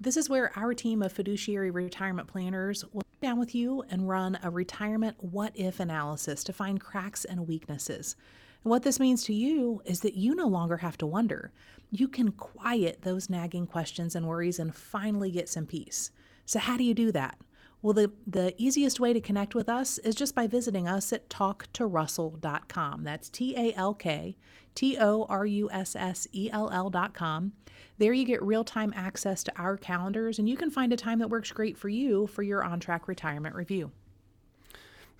This 0.00 0.16
is 0.16 0.28
where 0.28 0.50
our 0.58 0.74
team 0.74 1.00
of 1.00 1.12
fiduciary 1.12 1.70
retirement 1.70 2.26
planners 2.26 2.84
will 2.92 3.02
sit 3.02 3.20
down 3.28 3.38
with 3.38 3.54
you 3.54 3.84
and 3.88 4.08
run 4.08 4.36
a 4.42 4.50
retirement 4.50 5.16
what 5.20 5.52
if 5.54 5.78
analysis 5.78 6.42
to 6.42 6.52
find 6.52 6.80
cracks 6.80 7.24
and 7.24 7.46
weaknesses. 7.46 8.16
And 8.64 8.70
what 8.72 8.82
this 8.82 8.98
means 8.98 9.22
to 9.24 9.32
you 9.32 9.80
is 9.84 10.00
that 10.00 10.14
you 10.14 10.34
no 10.34 10.48
longer 10.48 10.78
have 10.78 10.98
to 10.98 11.06
wonder. 11.06 11.52
You 11.92 12.08
can 12.08 12.32
quiet 12.32 13.02
those 13.02 13.30
nagging 13.30 13.68
questions 13.68 14.16
and 14.16 14.26
worries 14.26 14.58
and 14.58 14.74
finally 14.74 15.30
get 15.30 15.48
some 15.48 15.66
peace. 15.66 16.10
So, 16.46 16.58
how 16.58 16.76
do 16.76 16.82
you 16.82 16.94
do 16.94 17.12
that? 17.12 17.38
Well, 17.82 17.94
the, 17.94 18.12
the 18.26 18.54
easiest 18.58 19.00
way 19.00 19.12
to 19.14 19.20
connect 19.20 19.54
with 19.54 19.68
us 19.68 19.96
is 19.98 20.14
just 20.14 20.34
by 20.34 20.46
visiting 20.46 20.86
us 20.86 21.12
at 21.12 21.30
talktorussell.com. 21.30 23.04
That's 23.04 23.30
T 23.30 23.56
A 23.56 23.72
L 23.74 23.94
K 23.94 24.36
T 24.74 24.98
O 24.98 25.24
R 25.28 25.46
U 25.46 25.70
S 25.70 25.96
S 25.96 26.28
E 26.32 26.50
L 26.52 26.70
L.com. 26.70 27.52
There 27.96 28.12
you 28.12 28.24
get 28.24 28.42
real 28.42 28.64
time 28.64 28.92
access 28.94 29.42
to 29.44 29.52
our 29.56 29.76
calendars, 29.76 30.38
and 30.38 30.48
you 30.48 30.56
can 30.56 30.70
find 30.70 30.92
a 30.92 30.96
time 30.96 31.18
that 31.20 31.30
works 31.30 31.52
great 31.52 31.78
for 31.78 31.88
you 31.88 32.26
for 32.26 32.42
your 32.42 32.62
on 32.62 32.80
track 32.80 33.08
retirement 33.08 33.54
review. 33.54 33.92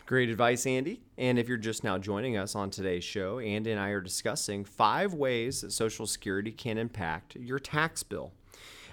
Great 0.05 0.29
advice, 0.29 0.67
Andy. 0.67 1.01
And 1.17 1.39
if 1.39 1.49
you're 1.49 1.57
just 1.57 1.85
now 1.85 1.97
joining 1.97 2.37
us 2.37 2.55
on 2.55 2.71
today's 2.71 3.05
show, 3.05 3.39
Andy 3.39 3.71
and 3.71 3.81
I 3.81 3.91
are 3.91 4.01
discussing 4.01 4.65
five 4.65 5.15
ways 5.15 5.61
that 5.61 5.73
Social 5.73 6.07
Security 6.07 6.51
can 6.51 6.79
impact 6.79 7.37
your 7.37 7.59
tax 7.59 8.03
bill. 8.03 8.33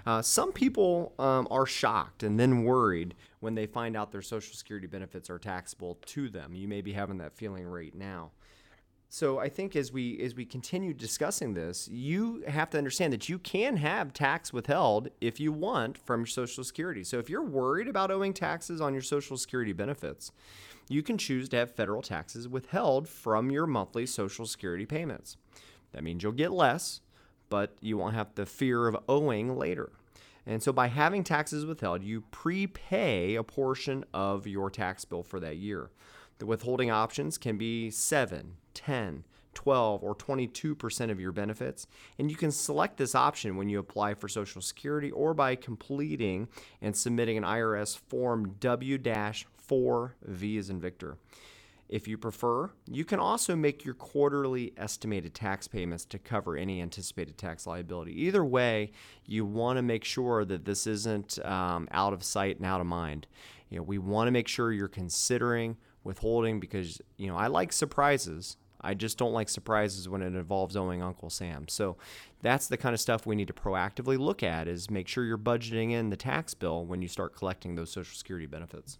Uh, 0.06 0.22
some 0.22 0.54
people 0.54 1.14
um, 1.20 1.48
are 1.50 1.66
shocked 1.66 2.24
and 2.24 2.40
then 2.40 2.64
worried 2.64 3.16
when 3.39 3.56
they 3.56 3.65
find 3.65 3.96
out 3.96 4.12
their 4.12 4.22
Social 4.22 4.56
Security 4.56 4.88
benefits 4.88 5.29
are 5.29 5.39
taxable 5.39 5.98
to 6.08 6.29
them. 6.29 6.53
You 6.53 6.67
may 6.67 6.82
be 6.82 6.94
having 6.94 7.17
that 7.20 7.36
feeling 7.36 7.65
right 7.67 7.94
now. 7.94 8.32
So 9.10 9.39
I 9.39 9.48
think 9.48 9.75
as 9.75 9.91
we 9.91 10.20
as 10.20 10.36
we 10.36 10.46
continue 10.46 10.94
discussing 10.94 11.53
this, 11.53 11.88
you 11.88 12.44
have 12.48 12.70
to 12.72 12.77
understand 12.77 13.13
that 13.13 13.29
you 13.29 13.39
can 13.39 13.77
have 13.77 14.12
tax 14.12 14.51
withheld 14.51 15.10
if 15.22 15.39
you 15.39 15.53
want 15.53 15.98
from 15.98 16.22
your 16.22 16.27
Social 16.27 16.63
Security. 16.63 17.03
So 17.06 17.17
if 17.17 17.29
you're 17.29 17.44
worried 17.44 17.88
about 17.88 18.12
owing 18.12 18.34
taxes 18.34 18.82
on 18.82 18.94
your 18.94 19.01
Social 19.01 19.38
Security 19.38 19.72
benefits, 19.72 20.32
you 20.89 21.01
can 21.03 21.17
choose 21.17 21.48
to 21.50 21.58
have 21.58 21.74
federal 21.74 22.01
taxes 22.01 22.50
withheld 22.50 23.08
from 23.08 23.50
your 23.50 23.65
monthly 23.65 24.06
Social 24.06 24.46
Security 24.46 24.86
payments. 24.86 25.38
That 25.94 26.03
means 26.03 26.22
you'll 26.22 26.34
get 26.34 26.51
less, 26.51 27.00
but 27.50 27.77
you 27.79 27.98
won't 27.98 28.15
have 28.15 28.36
the 28.36 28.46
fear 28.46 28.89
of 28.89 28.98
owing 29.08 29.58
later. 29.58 29.89
And 30.48 30.63
so 30.63 30.72
by 30.72 30.88
having 30.88 31.25
taxes 31.25 31.66
withheld, 31.66 32.01
you 32.01 32.22
prepay 32.32 33.36
a 33.36 33.44
portion 33.44 34.06
of 34.13 34.48
your 34.48 34.70
tax 34.70 35.04
bill 35.04 35.22
for 35.22 35.42
that 35.42 35.58
year. 35.58 35.92
The 36.39 36.46
withholding 36.46 36.89
options 36.89 37.38
can 37.38 37.58
be 37.58 37.92
7, 37.92 38.54
10, 38.74 39.24
12, 39.54 40.04
or 40.04 40.16
22% 40.16 41.12
of 41.12 41.20
your 41.20 41.32
benefits. 41.34 41.88
And 42.18 42.32
you 42.32 42.38
can 42.38 42.51
select 42.51 42.98
this 42.98 43.13
option 43.13 43.58
when 43.58 43.68
you 43.68 43.80
apply 43.80 44.13
for 44.13 44.30
Social 44.30 44.62
Security 44.62 45.12
or 45.12 45.34
by 45.34 45.56
completing 45.56 46.48
and 46.82 46.96
submitting 46.96 47.38
an 47.38 47.44
IRS 47.44 47.98
Form 47.98 48.56
W 48.60 48.98
4V 48.98 50.60
as 50.60 50.70
in 50.70 50.80
Victor. 50.80 51.18
If 51.89 52.08
you 52.08 52.17
prefer, 52.17 52.72
you 52.86 53.06
can 53.06 53.20
also 53.20 53.56
make 53.56 53.86
your 53.86 53.94
quarterly 53.94 54.74
estimated 54.75 55.34
tax 55.34 55.67
payments 55.70 56.03
to 56.06 56.20
cover 56.20 56.58
any 56.58 56.82
anticipated 56.82 57.38
tax 57.38 57.65
liability. 57.65 58.12
Either 58.24 58.44
way, 58.44 58.91
you 59.25 59.46
want 59.46 59.77
to 59.77 59.82
make 59.82 60.03
sure 60.03 60.44
that 60.44 60.65
this 60.65 60.86
isn't 60.86 61.39
um, 61.46 61.88
out 61.91 62.12
of 62.12 62.24
sight 62.24 62.58
and 62.58 62.65
out 62.65 62.82
of 62.82 62.88
mind. 62.88 63.27
You 63.70 63.77
know, 63.77 63.84
we 63.84 63.98
want 63.98 64.27
to 64.27 64.32
make 64.32 64.50
sure 64.50 64.74
you're 64.74 64.89
considering 64.89 65.77
withholding 66.03 66.60
because 66.60 67.01
you 67.17 67.27
know 67.27 67.38
I 67.38 67.48
like 67.48 67.72
surprises. 67.72 68.58
I 68.79 68.94
just 68.94 69.17
don't 69.17 69.34
like 69.34 69.50
surprises 69.50 70.08
when 70.08 70.22
it 70.22 70.36
involves 70.36 70.75
owing 70.75 71.01
Uncle 71.01 71.29
Sam. 71.29 71.67
So 71.67 71.98
that's 72.41 72.67
the 72.67 72.77
kind 72.77 72.94
of 72.94 73.00
stuff 73.00 73.25
we 73.25 73.36
need 73.36 73.48
to 73.48 73.53
proactively 73.53 74.20
look 74.20 74.44
at 74.44 74.67
is 74.67 74.91
make 74.91 75.08
sure 75.08 75.25
you're 75.25 75.38
budgeting 75.38 75.91
in 75.91 76.10
the 76.10 76.15
tax 76.15 76.53
bill 76.53 76.86
when 76.86 77.01
you 77.01 77.08
start 77.08 77.36
collecting 77.36 77.75
those 77.75 77.91
social 77.91 78.15
security 78.15 78.46
benefits. 78.46 79.00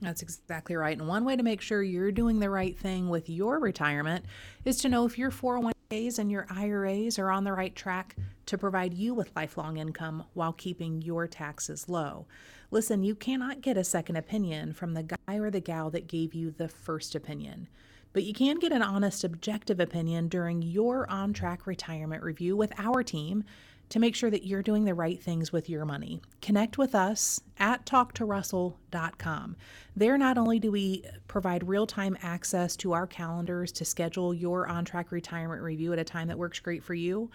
That's 0.00 0.22
exactly 0.22 0.76
right. 0.76 0.96
And 0.96 1.06
one 1.06 1.24
way 1.24 1.36
to 1.36 1.42
make 1.42 1.60
sure 1.60 1.82
you're 1.82 2.12
doing 2.12 2.40
the 2.40 2.48
right 2.48 2.76
thing 2.76 3.10
with 3.10 3.28
your 3.28 3.58
retirement 3.58 4.24
is 4.64 4.78
to 4.78 4.88
know 4.88 5.04
if 5.04 5.18
your 5.18 5.30
401ks 5.30 6.18
and 6.18 6.30
your 6.30 6.46
IRAs 6.48 7.18
are 7.18 7.30
on 7.30 7.44
the 7.44 7.52
right 7.52 7.74
track 7.74 8.16
to 8.46 8.56
provide 8.56 8.94
you 8.94 9.12
with 9.12 9.34
lifelong 9.36 9.76
income 9.76 10.24
while 10.32 10.54
keeping 10.54 11.02
your 11.02 11.26
taxes 11.26 11.88
low. 11.88 12.26
Listen, 12.70 13.02
you 13.02 13.14
cannot 13.14 13.60
get 13.60 13.76
a 13.76 13.84
second 13.84 14.16
opinion 14.16 14.72
from 14.72 14.94
the 14.94 15.02
guy 15.02 15.36
or 15.36 15.50
the 15.50 15.60
gal 15.60 15.90
that 15.90 16.08
gave 16.08 16.34
you 16.34 16.50
the 16.50 16.68
first 16.68 17.14
opinion. 17.14 17.68
But 18.12 18.24
you 18.24 18.32
can 18.32 18.58
get 18.58 18.72
an 18.72 18.82
honest, 18.82 19.22
objective 19.22 19.78
opinion 19.78 20.28
during 20.28 20.62
your 20.62 21.08
on 21.10 21.32
track 21.32 21.66
retirement 21.66 22.22
review 22.22 22.56
with 22.56 22.72
our 22.78 23.02
team 23.02 23.44
to 23.90 23.98
make 23.98 24.14
sure 24.14 24.30
that 24.30 24.46
you're 24.46 24.62
doing 24.62 24.84
the 24.84 24.94
right 24.94 25.20
things 25.22 25.52
with 25.52 25.68
your 25.68 25.84
money. 25.84 26.22
Connect 26.40 26.78
with 26.78 26.94
us 26.94 27.40
at 27.58 27.84
talktorussell.com. 27.84 29.56
There, 29.96 30.16
not 30.16 30.38
only 30.38 30.58
do 30.58 30.70
we 30.70 31.04
provide 31.28 31.68
real 31.68 31.86
time 31.86 32.16
access 32.22 32.76
to 32.76 32.92
our 32.92 33.06
calendars 33.06 33.72
to 33.72 33.84
schedule 33.84 34.32
your 34.32 34.68
on 34.68 34.84
track 34.84 35.12
retirement 35.12 35.60
review 35.60 35.92
at 35.92 35.98
a 35.98 36.04
time 36.04 36.28
that 36.28 36.38
works 36.38 36.60
great 36.60 36.82
for 36.82 36.94
you, 36.94 37.30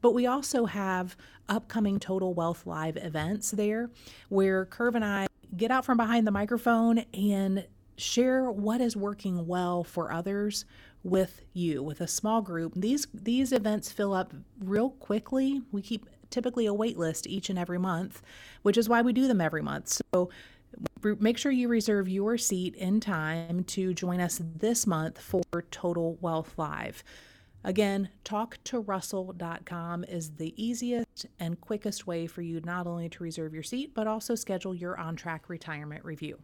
but 0.00 0.14
we 0.14 0.26
also 0.26 0.64
have 0.64 1.16
upcoming 1.48 2.00
Total 2.00 2.32
Wealth 2.32 2.66
Live 2.66 2.96
events 2.96 3.50
there 3.50 3.90
where 4.28 4.64
Curve 4.64 4.94
and 4.94 5.04
I 5.04 5.26
get 5.56 5.70
out 5.70 5.84
from 5.84 5.96
behind 5.96 6.26
the 6.26 6.30
microphone 6.30 6.98
and 7.12 7.66
share 7.96 8.50
what 8.50 8.80
is 8.80 8.96
working 8.96 9.46
well 9.46 9.82
for 9.82 10.12
others 10.12 10.64
with 11.02 11.42
you 11.52 11.82
with 11.82 12.00
a 12.00 12.08
small 12.08 12.42
group. 12.42 12.72
These 12.74 13.06
these 13.14 13.52
events 13.52 13.92
fill 13.92 14.12
up 14.12 14.34
real 14.58 14.90
quickly. 14.90 15.62
We 15.72 15.82
keep 15.82 16.06
typically 16.30 16.66
a 16.66 16.74
wait 16.74 16.98
list 16.98 17.26
each 17.26 17.48
and 17.48 17.58
every 17.58 17.78
month 17.78 18.20
which 18.62 18.76
is 18.76 18.88
why 18.88 19.02
we 19.02 19.12
do 19.12 19.26
them 19.26 19.40
every 19.40 19.62
month. 19.62 20.00
So 20.12 20.30
make 21.20 21.38
sure 21.38 21.52
you 21.52 21.68
reserve 21.68 22.08
your 22.08 22.36
seat 22.38 22.74
in 22.74 23.00
time 23.00 23.64
to 23.64 23.94
join 23.94 24.20
us 24.20 24.40
this 24.56 24.86
month 24.86 25.18
for 25.18 25.42
total 25.70 26.18
wealth 26.20 26.54
live. 26.56 27.02
Again, 27.64 28.10
talktorussell.com 28.24 30.04
is 30.04 30.30
the 30.36 30.54
easiest 30.62 31.26
and 31.40 31.60
quickest 31.60 32.06
way 32.06 32.26
for 32.26 32.42
you 32.42 32.60
not 32.60 32.86
only 32.86 33.08
to 33.08 33.22
reserve 33.22 33.52
your 33.52 33.62
seat, 33.62 33.94
but 33.94 34.06
also 34.06 34.34
schedule 34.34 34.74
your 34.74 34.98
on 34.98 35.16
track 35.16 35.48
retirement 35.48 36.04
review. 36.04 36.38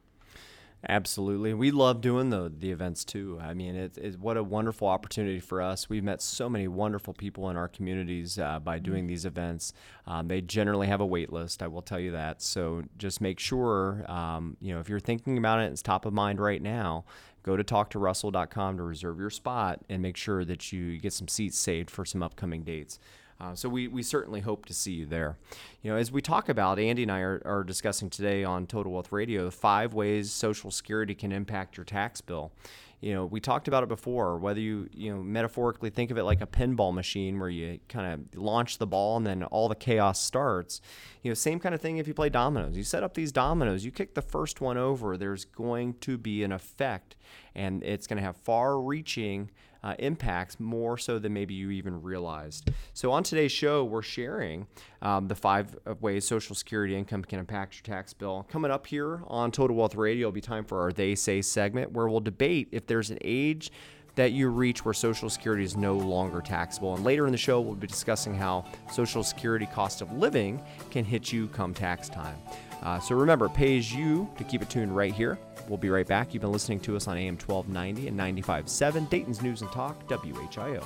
Absolutely. 0.88 1.54
We 1.54 1.70
love 1.70 2.00
doing 2.00 2.28
the, 2.28 2.52
the 2.56 2.70
events 2.70 3.04
too. 3.04 3.38
I 3.40 3.54
mean, 3.54 3.74
it's 3.74 3.96
it, 3.96 4.18
what 4.18 4.36
a 4.36 4.42
wonderful 4.42 4.86
opportunity 4.86 5.40
for 5.40 5.62
us. 5.62 5.88
We've 5.88 6.04
met 6.04 6.20
so 6.20 6.48
many 6.48 6.68
wonderful 6.68 7.14
people 7.14 7.48
in 7.48 7.56
our 7.56 7.68
communities 7.68 8.38
uh, 8.38 8.58
by 8.58 8.78
doing 8.78 9.04
mm-hmm. 9.04 9.08
these 9.08 9.24
events. 9.24 9.72
Um, 10.06 10.28
they 10.28 10.42
generally 10.42 10.86
have 10.88 11.00
a 11.00 11.06
wait 11.06 11.32
list, 11.32 11.62
I 11.62 11.68
will 11.68 11.82
tell 11.82 11.98
you 11.98 12.12
that. 12.12 12.42
So 12.42 12.82
just 12.98 13.20
make 13.20 13.40
sure, 13.40 14.04
um, 14.10 14.56
you 14.60 14.74
know, 14.74 14.80
if 14.80 14.88
you're 14.88 15.00
thinking 15.00 15.38
about 15.38 15.60
it, 15.60 15.72
it's 15.72 15.80
top 15.80 16.04
of 16.04 16.12
mind 16.12 16.38
right 16.38 16.60
now, 16.60 17.04
go 17.42 17.56
to 17.56 17.64
talktorussell.com 17.64 18.76
to 18.76 18.82
reserve 18.82 19.18
your 19.18 19.30
spot 19.30 19.80
and 19.88 20.02
make 20.02 20.16
sure 20.16 20.44
that 20.44 20.70
you 20.70 20.98
get 20.98 21.14
some 21.14 21.28
seats 21.28 21.58
saved 21.58 21.90
for 21.90 22.04
some 22.04 22.22
upcoming 22.22 22.62
dates. 22.62 22.98
Uh, 23.40 23.54
so 23.54 23.68
we, 23.68 23.88
we 23.88 24.02
certainly 24.02 24.40
hope 24.40 24.64
to 24.66 24.74
see 24.74 24.92
you 24.92 25.06
there. 25.06 25.36
You 25.82 25.90
know, 25.90 25.96
as 25.96 26.12
we 26.12 26.22
talk 26.22 26.48
about, 26.48 26.78
Andy 26.78 27.02
and 27.02 27.12
I 27.12 27.20
are, 27.20 27.42
are 27.44 27.64
discussing 27.64 28.08
today 28.08 28.44
on 28.44 28.66
Total 28.66 28.92
Wealth 28.92 29.12
Radio 29.12 29.50
five 29.50 29.92
ways 29.92 30.32
Social 30.32 30.70
Security 30.70 31.14
can 31.14 31.32
impact 31.32 31.76
your 31.76 31.84
tax 31.84 32.20
bill. 32.20 32.52
You 33.00 33.12
know, 33.12 33.26
we 33.26 33.38
talked 33.38 33.68
about 33.68 33.82
it 33.82 33.88
before. 33.90 34.38
Whether 34.38 34.60
you 34.60 34.88
you 34.94 35.14
know 35.14 35.22
metaphorically 35.22 35.90
think 35.90 36.10
of 36.10 36.16
it 36.16 36.22
like 36.22 36.40
a 36.40 36.46
pinball 36.46 36.94
machine 36.94 37.38
where 37.38 37.50
you 37.50 37.78
kind 37.86 38.14
of 38.14 38.40
launch 38.40 38.78
the 38.78 38.86
ball 38.86 39.18
and 39.18 39.26
then 39.26 39.42
all 39.42 39.68
the 39.68 39.74
chaos 39.74 40.18
starts. 40.18 40.80
You 41.22 41.30
know, 41.30 41.34
same 41.34 41.60
kind 41.60 41.74
of 41.74 41.82
thing 41.82 41.98
if 41.98 42.08
you 42.08 42.14
play 42.14 42.30
dominoes. 42.30 42.78
You 42.78 42.82
set 42.82 43.02
up 43.02 43.12
these 43.12 43.30
dominoes, 43.30 43.84
you 43.84 43.90
kick 43.90 44.14
the 44.14 44.22
first 44.22 44.62
one 44.62 44.78
over. 44.78 45.18
There's 45.18 45.44
going 45.44 45.94
to 46.00 46.16
be 46.16 46.44
an 46.44 46.52
effect, 46.52 47.16
and 47.54 47.82
it's 47.82 48.06
going 48.06 48.16
to 48.16 48.22
have 48.22 48.36
far-reaching 48.36 49.50
uh, 49.84 49.94
impacts 49.98 50.58
more 50.58 50.96
so 50.96 51.18
than 51.18 51.32
maybe 51.32 51.54
you 51.54 51.70
even 51.70 52.02
realized. 52.02 52.70
So, 52.94 53.12
on 53.12 53.22
today's 53.22 53.52
show, 53.52 53.84
we're 53.84 54.02
sharing 54.02 54.66
um, 55.02 55.28
the 55.28 55.34
five 55.34 55.76
ways 56.00 56.26
Social 56.26 56.56
Security 56.56 56.96
income 56.96 57.22
can 57.22 57.38
impact 57.38 57.74
your 57.76 57.94
tax 57.94 58.14
bill. 58.14 58.46
Coming 58.48 58.70
up 58.70 58.86
here 58.86 59.20
on 59.26 59.52
Total 59.52 59.76
Wealth 59.76 59.94
Radio, 59.94 60.26
will 60.28 60.32
be 60.32 60.40
time 60.40 60.64
for 60.64 60.80
our 60.80 60.90
They 60.90 61.14
Say 61.14 61.42
segment 61.42 61.92
where 61.92 62.08
we'll 62.08 62.20
debate 62.20 62.68
if 62.72 62.86
there's 62.86 63.10
an 63.10 63.18
age 63.20 63.70
that 64.14 64.32
you 64.32 64.48
reach 64.48 64.84
where 64.84 64.94
Social 64.94 65.28
Security 65.28 65.64
is 65.64 65.76
no 65.76 65.96
longer 65.96 66.40
taxable. 66.40 66.94
And 66.94 67.04
later 67.04 67.26
in 67.26 67.32
the 67.32 67.38
show, 67.38 67.60
we'll 67.60 67.74
be 67.74 67.86
discussing 67.86 68.34
how 68.34 68.64
Social 68.90 69.22
Security 69.22 69.66
cost 69.66 70.00
of 70.00 70.12
living 70.12 70.62
can 70.90 71.04
hit 71.04 71.32
you 71.32 71.48
come 71.48 71.74
tax 71.74 72.08
time. 72.08 72.38
Uh, 72.84 73.00
so 73.00 73.14
remember, 73.14 73.48
pays 73.48 73.92
you 73.92 74.28
to 74.36 74.44
keep 74.44 74.60
it 74.62 74.68
tuned 74.68 74.94
right 74.94 75.12
here. 75.12 75.38
We'll 75.68 75.78
be 75.78 75.88
right 75.88 76.06
back. 76.06 76.34
You've 76.34 76.42
been 76.42 76.52
listening 76.52 76.80
to 76.80 76.96
us 76.96 77.08
on 77.08 77.16
AM 77.16 77.38
1290 77.38 78.08
and 78.08 78.18
95.7, 78.18 79.08
Dayton's 79.08 79.42
News 79.42 79.62
and 79.62 79.72
Talk, 79.72 80.06
WHIO. 80.08 80.84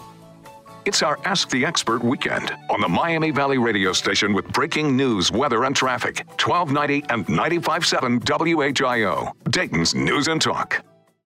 It's 0.85 1.03
our 1.03 1.19
Ask 1.25 1.51
the 1.51 1.67
Expert 1.67 2.03
weekend 2.03 2.55
on 2.71 2.81
the 2.81 2.89
Miami 2.89 3.31
Valley 3.31 3.59
radio 3.59 3.93
station 3.93 4.33
with 4.33 4.47
breaking 4.53 4.97
news, 4.97 5.31
weather, 5.33 5.65
and 5.65 5.75
traffic. 5.75 6.25
1290 6.41 7.05
and 7.13 7.27
95.7 7.27 8.21
WHIO, 8.21 9.33
Dayton's 9.51 9.95
News 9.95 10.29
and 10.29 10.41
Talk. 10.41 10.83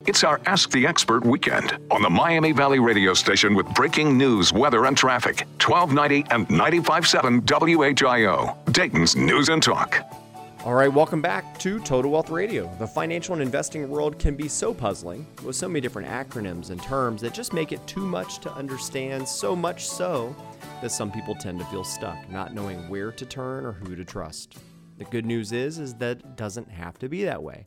It's 0.07 0.25
our 0.25 0.41
Ask 0.47 0.71
the 0.71 0.85
Expert 0.87 1.25
weekend 1.25 1.79
on 1.93 2.03
the 2.03 2.11
Miami 2.11 2.51
Valley 2.51 2.81
radio 2.81 3.15
station 3.15 3.55
with 3.55 3.73
breaking 3.75 4.19
news, 4.19 4.53
weather, 4.53 4.87
and 4.87 4.97
traffic. 4.97 5.47
1290 5.65 6.27
and 6.35 6.49
95.7 6.49 7.43
WHIO, 7.43 8.73
Dayton's 8.73 9.15
News 9.15 9.49
and 9.49 9.63
Talk. 9.63 10.22
All 10.65 10.75
right, 10.75 10.93
welcome 10.93 11.21
back 11.21 11.59
to 11.59 11.81
Total 11.81 12.09
Wealth 12.09 12.31
Radio. 12.31 12.73
The 12.79 12.87
financial 12.87 13.33
and 13.33 13.43
investing 13.43 13.89
world 13.89 14.21
can 14.21 14.37
be 14.37 14.47
so 14.47 14.73
puzzling 14.73 15.27
with 15.43 15.57
so 15.57 15.67
many 15.67 15.81
different 15.81 16.07
acronyms 16.07 16.71
and 16.71 16.81
terms 16.81 17.21
that 17.23 17.35
just 17.35 17.53
make 17.53 17.73
it 17.73 17.85
too 17.89 18.07
much 18.07 18.39
to 18.39 18.53
understand, 18.53 19.27
so 19.27 19.57
much 19.57 19.89
so 19.89 20.37
that 20.81 20.93
some 20.93 21.11
people 21.11 21.35
tend 21.35 21.59
to 21.59 21.65
feel 21.65 21.83
stuck, 21.83 22.31
not 22.31 22.55
knowing 22.55 22.89
where 22.89 23.11
to 23.11 23.27
turn 23.27 23.67
or 23.67 23.73
who 23.73 23.97
to 23.97 24.05
trust. 24.05 24.57
The 24.99 25.05
good 25.07 25.27
news 25.27 25.51
is 25.51 25.81
is 25.81 25.95
that 25.95 26.19
it 26.19 26.37
doesn't 26.37 26.71
have 26.71 26.97
to 27.01 27.09
be 27.09 27.25
that 27.25 27.43
way. 27.43 27.67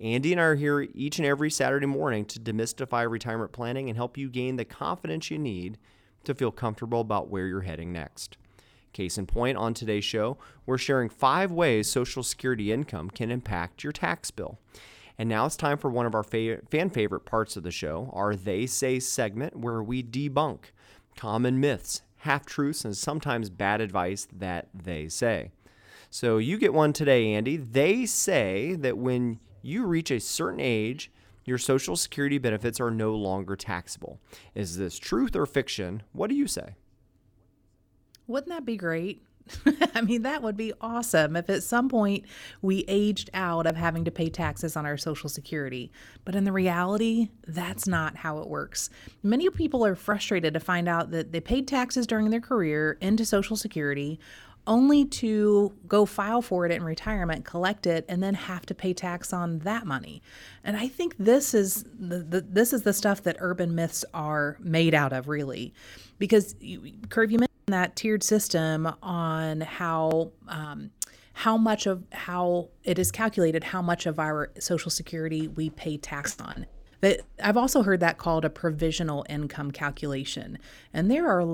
Andy 0.00 0.32
and 0.32 0.40
I 0.40 0.44
are 0.44 0.54
here 0.56 0.88
each 0.92 1.20
and 1.20 1.26
every 1.26 1.52
Saturday 1.52 1.86
morning 1.86 2.24
to 2.24 2.40
demystify 2.40 3.08
retirement 3.08 3.52
planning 3.52 3.88
and 3.88 3.96
help 3.96 4.18
you 4.18 4.28
gain 4.28 4.56
the 4.56 4.64
confidence 4.64 5.30
you 5.30 5.38
need 5.38 5.78
to 6.24 6.34
feel 6.34 6.50
comfortable 6.50 7.00
about 7.00 7.28
where 7.30 7.46
you're 7.46 7.60
heading 7.60 7.92
next. 7.92 8.38
Case 8.94 9.18
in 9.18 9.26
point, 9.26 9.58
on 9.58 9.74
today's 9.74 10.04
show, 10.04 10.38
we're 10.64 10.78
sharing 10.78 11.10
five 11.10 11.52
ways 11.52 11.90
Social 11.90 12.22
Security 12.22 12.72
income 12.72 13.10
can 13.10 13.30
impact 13.30 13.84
your 13.84 13.92
tax 13.92 14.30
bill. 14.30 14.58
And 15.18 15.28
now 15.28 15.44
it's 15.46 15.56
time 15.56 15.76
for 15.76 15.90
one 15.90 16.06
of 16.06 16.14
our 16.14 16.22
fa- 16.22 16.60
fan 16.70 16.90
favorite 16.90 17.26
parts 17.26 17.56
of 17.56 17.62
the 17.62 17.70
show, 17.70 18.10
our 18.14 18.34
They 18.34 18.66
Say 18.66 19.00
segment, 19.00 19.56
where 19.56 19.82
we 19.82 20.02
debunk 20.02 20.70
common 21.16 21.60
myths, 21.60 22.02
half 22.18 22.46
truths, 22.46 22.84
and 22.84 22.96
sometimes 22.96 23.50
bad 23.50 23.80
advice 23.80 24.26
that 24.32 24.68
they 24.72 25.08
say. 25.08 25.50
So 26.10 26.38
you 26.38 26.58
get 26.58 26.72
one 26.72 26.92
today, 26.92 27.32
Andy. 27.34 27.56
They 27.56 28.06
say 28.06 28.74
that 28.76 28.96
when 28.96 29.40
you 29.62 29.84
reach 29.84 30.10
a 30.10 30.20
certain 30.20 30.60
age, 30.60 31.10
your 31.44 31.58
Social 31.58 31.96
Security 31.96 32.38
benefits 32.38 32.80
are 32.80 32.90
no 32.90 33.14
longer 33.14 33.56
taxable. 33.56 34.18
Is 34.54 34.78
this 34.78 34.98
truth 34.98 35.36
or 35.36 35.46
fiction? 35.46 36.02
What 36.12 36.30
do 36.30 36.36
you 36.36 36.46
say? 36.46 36.76
Wouldn't 38.26 38.50
that 38.50 38.64
be 38.64 38.76
great? 38.76 39.22
I 39.94 40.00
mean, 40.00 40.22
that 40.22 40.42
would 40.42 40.56
be 40.56 40.72
awesome 40.80 41.36
if 41.36 41.50
at 41.50 41.62
some 41.62 41.88
point 41.88 42.24
we 42.62 42.84
aged 42.88 43.30
out 43.34 43.66
of 43.66 43.76
having 43.76 44.04
to 44.04 44.10
pay 44.10 44.30
taxes 44.30 44.76
on 44.76 44.86
our 44.86 44.96
Social 44.96 45.28
Security. 45.28 45.92
But 46.24 46.34
in 46.34 46.44
the 46.44 46.52
reality, 46.52 47.28
that's 47.46 47.86
not 47.86 48.16
how 48.16 48.38
it 48.38 48.48
works. 48.48 48.88
Many 49.22 49.50
people 49.50 49.84
are 49.84 49.94
frustrated 49.94 50.54
to 50.54 50.60
find 50.60 50.88
out 50.88 51.10
that 51.10 51.32
they 51.32 51.40
paid 51.40 51.68
taxes 51.68 52.06
during 52.06 52.30
their 52.30 52.40
career 52.40 52.96
into 53.00 53.24
Social 53.24 53.56
Security 53.56 54.18
only 54.66 55.04
to 55.04 55.74
go 55.86 56.06
file 56.06 56.40
for 56.40 56.64
it 56.64 56.72
in 56.72 56.82
retirement, 56.82 57.44
collect 57.44 57.86
it, 57.86 58.04
and 58.08 58.22
then 58.22 58.34
have 58.34 58.64
to 58.66 58.74
pay 58.74 58.94
tax 58.94 59.32
on 59.32 59.58
that 59.60 59.86
money. 59.86 60.22
And 60.62 60.76
I 60.76 60.88
think 60.88 61.16
this 61.18 61.52
is 61.52 61.84
the, 61.98 62.20
the 62.20 62.40
this 62.40 62.72
is 62.72 62.82
the 62.82 62.92
stuff 62.94 63.22
that 63.24 63.36
urban 63.40 63.74
myths 63.74 64.04
are 64.14 64.56
made 64.60 64.94
out 64.94 65.12
of, 65.12 65.28
really, 65.28 65.74
because 66.18 66.54
Curve, 67.08 67.30
you 67.30 67.38
mentioned 67.38 67.48
that 67.66 67.96
tiered 67.96 68.22
system 68.22 68.92
on 69.02 69.62
how. 69.62 70.32
Um, 70.48 70.90
how 71.36 71.56
much 71.56 71.86
of 71.86 72.04
how 72.12 72.68
it 72.84 72.96
is 72.96 73.10
calculated 73.10 73.64
how 73.64 73.82
much 73.82 74.06
of 74.06 74.20
our 74.20 74.52
social 74.60 74.88
security 74.88 75.48
we 75.48 75.68
pay 75.68 75.96
tax 75.96 76.40
on 76.40 76.64
but 77.04 77.20
I've 77.42 77.58
also 77.58 77.82
heard 77.82 78.00
that 78.00 78.16
called 78.16 78.46
a 78.46 78.48
provisional 78.48 79.26
income 79.28 79.72
calculation. 79.72 80.58
And 80.90 81.10
there 81.10 81.28
are 81.28 81.40
a 81.40 81.44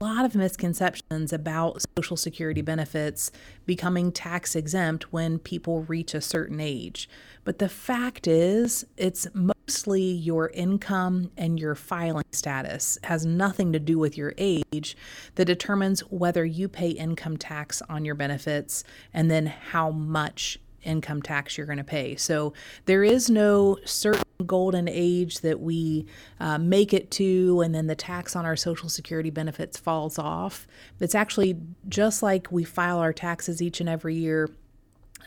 lot 0.00 0.24
of 0.24 0.34
misconceptions 0.34 1.32
about 1.32 1.84
Social 1.96 2.16
Security 2.16 2.60
benefits 2.60 3.30
becoming 3.66 4.10
tax 4.10 4.56
exempt 4.56 5.12
when 5.12 5.38
people 5.38 5.82
reach 5.84 6.12
a 6.12 6.20
certain 6.20 6.58
age. 6.58 7.08
But 7.44 7.60
the 7.60 7.68
fact 7.68 8.26
is, 8.26 8.84
it's 8.96 9.28
mostly 9.70 10.02
your 10.02 10.48
income 10.48 11.30
and 11.36 11.56
your 11.56 11.76
filing 11.76 12.24
status 12.32 12.98
has 13.04 13.24
nothing 13.24 13.72
to 13.72 13.78
do 13.78 14.00
with 14.00 14.18
your 14.18 14.34
age 14.36 14.96
that 15.36 15.44
determines 15.44 16.00
whether 16.10 16.44
you 16.44 16.66
pay 16.66 16.88
income 16.88 17.36
tax 17.36 17.80
on 17.88 18.04
your 18.04 18.16
benefits 18.16 18.82
and 19.14 19.30
then 19.30 19.46
how 19.46 19.88
much 19.88 20.58
income 20.82 21.22
tax 21.22 21.56
you're 21.56 21.68
going 21.68 21.78
to 21.78 21.84
pay. 21.84 22.16
So 22.16 22.52
there 22.86 23.04
is 23.04 23.30
no 23.30 23.78
certain 23.84 24.24
golden 24.44 24.88
age 24.88 25.38
that 25.42 25.60
we 25.60 26.04
uh, 26.40 26.58
make 26.58 26.92
it 26.92 27.12
to, 27.12 27.60
and 27.60 27.72
then 27.72 27.86
the 27.86 27.94
tax 27.94 28.34
on 28.34 28.44
our 28.44 28.56
Social 28.56 28.88
Security 28.88 29.30
benefits 29.30 29.78
falls 29.78 30.18
off. 30.18 30.66
It's 30.98 31.14
actually 31.14 31.60
just 31.88 32.24
like 32.24 32.50
we 32.50 32.64
file 32.64 32.98
our 32.98 33.12
taxes 33.12 33.62
each 33.62 33.78
and 33.78 33.88
every 33.88 34.16
year. 34.16 34.50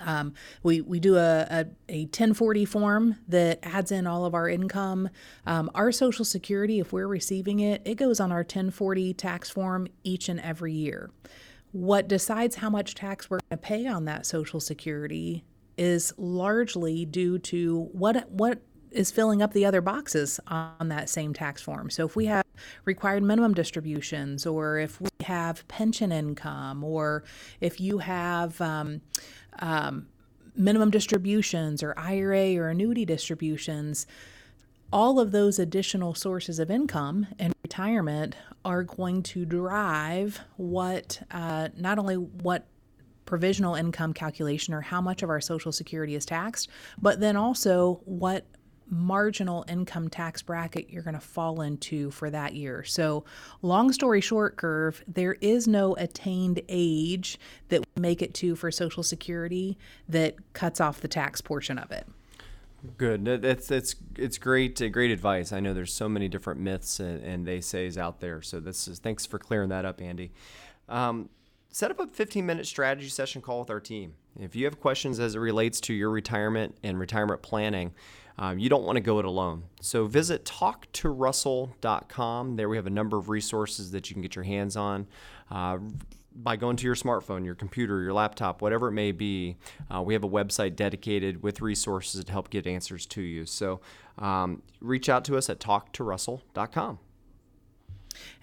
Um, 0.02 0.34
we, 0.64 0.82
we 0.82 1.00
do 1.00 1.16
a, 1.16 1.48
a, 1.50 1.66
a, 1.90 2.02
1040 2.06 2.66
form 2.66 3.18
that 3.28 3.60
adds 3.64 3.92
in 3.92 4.08
all 4.08 4.26
of 4.26 4.34
our 4.34 4.50
income. 4.50 5.10
Um, 5.46 5.70
our 5.76 5.92
Social 5.92 6.26
Security, 6.26 6.80
if 6.80 6.92
we're 6.94 7.08
receiving 7.08 7.60
it, 7.60 7.82
it 7.86 7.96
goes 7.96 8.20
on 8.20 8.32
our 8.32 8.40
1040 8.40 9.14
tax 9.14 9.50
form 9.50 9.88
each 10.04 10.30
and 10.30 10.40
every 10.40 10.74
year. 10.74 11.12
What 11.72 12.08
decides 12.08 12.58
how 12.58 12.70
much 12.70 12.96
tax 12.96 13.30
we're 13.30 13.40
going 13.40 13.50
to 13.52 13.58
pay 13.58 13.88
on 13.88 14.06
that 14.06 14.26
Social 14.26 14.60
Security 14.60 15.44
is 15.78 16.14
largely 16.18 17.06
due 17.06 17.40
to 17.40 17.90
what 17.94 18.30
what 18.30 18.62
is 18.94 19.12
filling 19.12 19.42
up 19.42 19.54
the 19.54 19.66
other 19.66 19.82
boxes 19.82 20.40
on 20.48 20.90
that 20.90 21.10
same 21.10 21.34
tax 21.34 21.62
form. 21.62 21.90
So 21.90 22.06
if 22.06 22.16
we 22.16 22.28
have 22.28 22.46
required 22.86 23.24
minimum 23.24 23.54
distributions, 23.54 24.46
or 24.46 24.78
if 24.78 25.02
we 25.02 25.10
have 25.26 25.68
pension 25.68 26.12
income, 26.12 26.84
or 26.84 27.24
if 27.60 27.82
you 27.82 27.98
have 27.98 28.60
um, 28.62 29.02
um, 29.60 30.08
minimum 30.56 30.92
distributions, 30.92 31.82
or 31.84 31.94
IRA 31.98 32.56
or 32.58 32.70
annuity 32.70 33.06
distributions, 33.06 34.06
all 34.92 35.20
of 35.20 35.32
those 35.32 35.58
additional 35.58 36.14
sources 36.14 36.60
of 36.60 36.70
income 36.70 37.28
and 37.40 37.54
retirement 37.64 38.36
are 38.64 38.84
going 38.84 39.24
to 39.24 39.46
drive 39.46 40.40
what 40.58 41.22
uh, 41.32 41.70
not 41.76 41.98
only 41.98 42.16
what 42.16 42.68
provisional 43.26 43.74
income 43.74 44.14
calculation 44.14 44.74
or 44.74 44.82
how 44.82 45.02
much 45.02 45.24
of 45.24 45.30
our 45.30 45.42
social 45.42 45.72
security 45.72 46.14
is 46.14 46.26
taxed, 46.26 46.70
but 47.02 47.20
then 47.20 47.36
also 47.36 48.02
what 48.06 48.46
marginal 48.90 49.66
income 49.68 50.10
tax 50.10 50.42
bracket 50.42 50.90
you're 50.90 51.04
going 51.04 51.14
to 51.14 51.20
fall 51.20 51.62
into 51.62 52.12
for 52.12 52.30
that 52.30 52.56
year. 52.56 52.84
So, 52.84 53.24
long 53.62 53.92
story 53.92 54.22
short, 54.22 54.58
curve, 54.58 55.04
there 55.08 55.34
is 55.42 55.68
no 55.68 55.96
attained 55.96 56.62
age 56.70 57.40
that 57.70 57.82
we 57.82 58.02
make 58.02 58.22
it 58.22 58.34
to 58.36 58.56
for 58.56 58.72
social 58.72 59.04
security 59.04 59.78
that 60.10 60.36
cuts 60.54 60.80
off 60.82 61.02
the 61.02 61.08
tax 61.08 61.42
portion 61.42 61.78
of 61.78 61.92
it. 61.92 62.08
Good. 62.98 63.24
That's 63.24 63.68
that's 63.68 63.96
it's 64.18 64.38
great. 64.38 64.82
Uh, 64.82 64.90
great 64.90 65.12
advice. 65.12 65.54
I 65.54 65.62
know 65.62 65.74
there's 65.74 65.94
so 65.94 66.10
many 66.10 66.28
different 66.28 66.60
myths 66.60 67.00
and, 67.00 67.24
and 67.24 67.48
they 67.48 67.62
says 67.62 67.98
out 67.98 68.20
there. 68.20 68.42
So 68.42 68.60
this 68.60 68.88
is 68.90 69.00
thanks 69.00 69.26
for 69.26 69.40
clearing 69.40 69.70
that 69.70 69.86
up, 69.86 70.02
Andy. 70.02 70.32
Um, 70.90 71.30
set 71.70 71.92
up 71.92 72.00
a 72.00 72.08
15 72.08 72.46
minute 72.46 72.68
strategy 72.68 73.08
session 73.08 73.42
call 73.42 73.60
with 73.60 73.70
our 73.70 73.80
team. 73.80 74.16
If 74.40 74.56
you 74.56 74.66
have 74.66 74.80
questions 74.82 75.20
as 75.20 75.36
it 75.36 75.40
relates 75.40 75.80
to 75.82 75.94
your 75.94 76.10
retirement 76.10 76.78
and 76.84 77.00
retirement 77.00 77.42
planning, 77.42 77.94
um, 78.38 78.60
you 78.60 78.70
don't 78.70 78.84
want 78.84 78.98
to 78.98 79.02
go 79.02 79.18
it 79.20 79.26
alone. 79.26 79.64
So 79.82 80.06
visit 80.06 80.46
talktorussell.com. 80.46 82.56
There 82.56 82.70
we 82.70 82.78
have 82.78 82.88
a 82.88 82.92
number 82.92 83.18
of 83.18 83.30
resources 83.30 83.92
that 83.92 84.10
you 84.10 84.16
can 84.16 84.22
get 84.22 84.36
your 84.36 84.46
hands 84.46 84.76
on. 84.76 85.08
Uh, 85.52 85.78
by 86.36 86.56
going 86.56 86.76
to 86.78 86.86
your 86.86 86.96
smartphone, 86.96 87.46
your 87.46 87.56
computer, 87.56 88.02
your 88.02 88.14
laptop, 88.14 88.62
whatever 88.62 88.88
it 88.88 88.94
may 88.94 89.12
be, 89.12 89.58
uh, 89.94 90.02
we 90.02 90.14
have 90.14 90.24
a 90.24 90.30
website 90.30 90.76
dedicated 90.76 91.44
with 91.44 91.62
resources 91.62 92.24
to 92.24 92.32
help 92.32 92.50
get 92.50 92.66
answers 92.66 93.06
to 93.06 93.22
you. 93.22 93.46
So 93.46 93.82
um, 94.18 94.64
reach 94.82 95.10
out 95.10 95.26
to 95.26 95.38
us 95.38 95.50
at 95.50 95.60
talktorussell.com. 95.60 97.00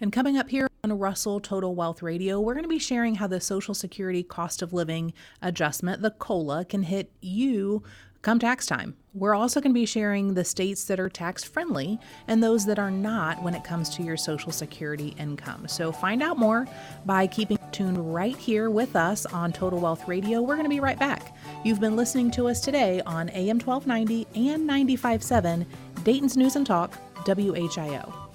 And 0.00 0.12
coming 0.12 0.37
up 0.37 0.50
here 0.50 0.68
on 0.83 0.98
Russell 0.98 1.40
Total 1.40 1.74
Wealth 1.74 2.03
Radio, 2.03 2.40
we're 2.40 2.55
going 2.55 2.64
to 2.64 2.68
be 2.68 2.79
sharing 2.79 3.16
how 3.16 3.26
the 3.26 3.40
Social 3.40 3.74
Security 3.74 4.22
Cost 4.22 4.62
of 4.62 4.72
Living 4.72 5.12
Adjustment, 5.42 6.03
the 6.03 6.11
COLA, 6.11 6.64
can 6.64 6.85
hit 6.85 7.12
you 7.20 7.83
come 8.22 8.38
tax 8.38 8.66
time. 8.66 8.96
We're 9.12 9.35
also 9.35 9.61
going 9.61 9.72
to 9.72 9.80
be 9.80 9.87
sharing 9.87 10.35
the 10.35 10.44
states 10.44 10.85
that 10.85 11.00
are 11.00 11.09
tax 11.09 11.42
friendly 11.42 11.98
and 12.28 12.42
those 12.42 12.64
that 12.66 12.78
are 12.78 12.90
not 12.90 13.42
when 13.42 13.54
it 13.54 13.64
comes 13.64 13.88
to 13.96 14.02
your 14.02 14.16
Social 14.16 14.52
Security 14.52 15.14
income. 15.18 15.66
So 15.66 15.90
find 15.90 16.22
out 16.22 16.38
more 16.38 16.66
by 17.06 17.26
keeping 17.26 17.59
tuned 17.72 18.12
right 18.14 18.37
here 18.37 18.70
with 18.70 18.94
us 18.94 19.26
on 19.26 19.52
Total 19.52 19.80
Wealth 19.80 20.06
Radio. 20.06 20.42
We're 20.42 20.56
going 20.56 20.64
to 20.64 20.70
be 20.70 20.80
right 20.80 20.98
back. 20.98 21.37
You've 21.64 21.80
been 21.80 21.96
listening 21.96 22.30
to 22.33 22.48
us 22.48 22.61
today 22.61 23.00
on 23.06 23.30
AM 23.30 23.59
1290 23.59 24.50
and 24.50 24.66
957 24.66 25.66
Dayton's 26.04 26.37
News 26.37 26.56
and 26.56 26.66
Talk, 26.66 26.96
WHIO. 27.24 28.30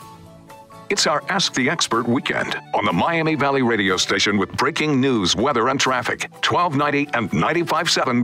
It's 0.88 1.08
our 1.08 1.24
Ask 1.30 1.56
the 1.56 1.68
Expert 1.68 2.08
weekend 2.08 2.60
on 2.76 2.86
the 2.86 2.94
Miami 2.94 3.34
Valley 3.34 3.64
radio 3.64 3.98
station 3.98 4.38
with 4.38 4.52
breaking 4.56 5.02
news, 5.02 5.36
weather, 5.36 5.70
and 5.70 5.80
traffic. 5.80 6.30
1290 6.46 7.10
and 7.18 7.32
95.7 7.32 8.24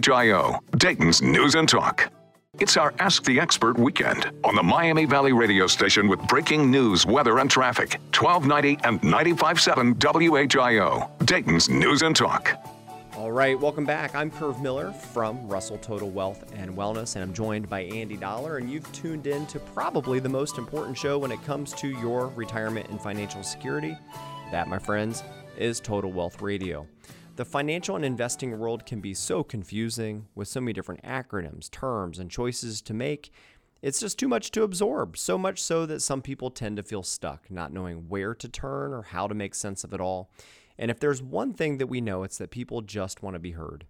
WHIO, 0.00 0.58
Dayton's 0.78 1.20
News 1.20 1.54
and 1.54 1.68
Talk. 1.68 2.10
It's 2.60 2.78
our 2.78 2.94
Ask 2.98 3.24
the 3.24 3.38
Expert 3.38 3.78
weekend 3.78 4.30
on 4.42 4.54
the 4.54 4.62
Miami 4.62 5.04
Valley 5.04 5.34
radio 5.34 5.66
station 5.66 6.08
with 6.08 6.20
breaking 6.28 6.70
news, 6.70 7.04
weather, 7.04 7.40
and 7.40 7.50
traffic. 7.50 8.00
1290 8.18 8.78
and 8.84 9.02
95.7 9.02 9.94
WHIO, 9.98 11.26
Dayton's 11.26 11.68
News 11.68 12.00
and 12.00 12.16
Talk. 12.16 12.77
All 13.18 13.32
right, 13.32 13.58
welcome 13.58 13.84
back. 13.84 14.14
I'm 14.14 14.30
Curve 14.30 14.62
Miller 14.62 14.92
from 14.92 15.48
Russell 15.48 15.76
Total 15.78 16.08
Wealth 16.08 16.52
and 16.54 16.76
Wellness, 16.76 17.16
and 17.16 17.24
I'm 17.24 17.34
joined 17.34 17.68
by 17.68 17.80
Andy 17.80 18.16
Dollar. 18.16 18.58
And 18.58 18.70
you've 18.70 18.90
tuned 18.92 19.26
in 19.26 19.44
to 19.46 19.58
probably 19.58 20.20
the 20.20 20.28
most 20.28 20.56
important 20.56 20.96
show 20.96 21.18
when 21.18 21.32
it 21.32 21.42
comes 21.42 21.72
to 21.72 21.88
your 21.88 22.28
retirement 22.28 22.88
and 22.90 23.00
financial 23.00 23.42
security. 23.42 23.98
That, 24.52 24.68
my 24.68 24.78
friends, 24.78 25.24
is 25.56 25.80
Total 25.80 26.12
Wealth 26.12 26.40
Radio. 26.40 26.86
The 27.34 27.44
financial 27.44 27.96
and 27.96 28.04
investing 28.04 28.56
world 28.56 28.86
can 28.86 29.00
be 29.00 29.14
so 29.14 29.42
confusing 29.42 30.28
with 30.36 30.46
so 30.46 30.60
many 30.60 30.72
different 30.72 31.02
acronyms, 31.02 31.68
terms, 31.72 32.20
and 32.20 32.30
choices 32.30 32.80
to 32.82 32.94
make. 32.94 33.32
It's 33.82 33.98
just 33.98 34.20
too 34.20 34.28
much 34.28 34.52
to 34.52 34.62
absorb, 34.62 35.16
so 35.16 35.36
much 35.36 35.60
so 35.60 35.86
that 35.86 36.02
some 36.02 36.22
people 36.22 36.52
tend 36.52 36.76
to 36.76 36.84
feel 36.84 37.02
stuck, 37.02 37.50
not 37.50 37.72
knowing 37.72 38.08
where 38.08 38.36
to 38.36 38.48
turn 38.48 38.92
or 38.92 39.02
how 39.02 39.26
to 39.26 39.34
make 39.34 39.56
sense 39.56 39.82
of 39.82 39.92
it 39.92 40.00
all. 40.00 40.30
And 40.78 40.90
if 40.90 41.00
there's 41.00 41.22
one 41.22 41.52
thing 41.52 41.78
that 41.78 41.88
we 41.88 42.00
know, 42.00 42.22
it's 42.22 42.38
that 42.38 42.50
people 42.50 42.82
just 42.82 43.22
want 43.22 43.34
to 43.34 43.40
be 43.40 43.52
heard 43.52 43.84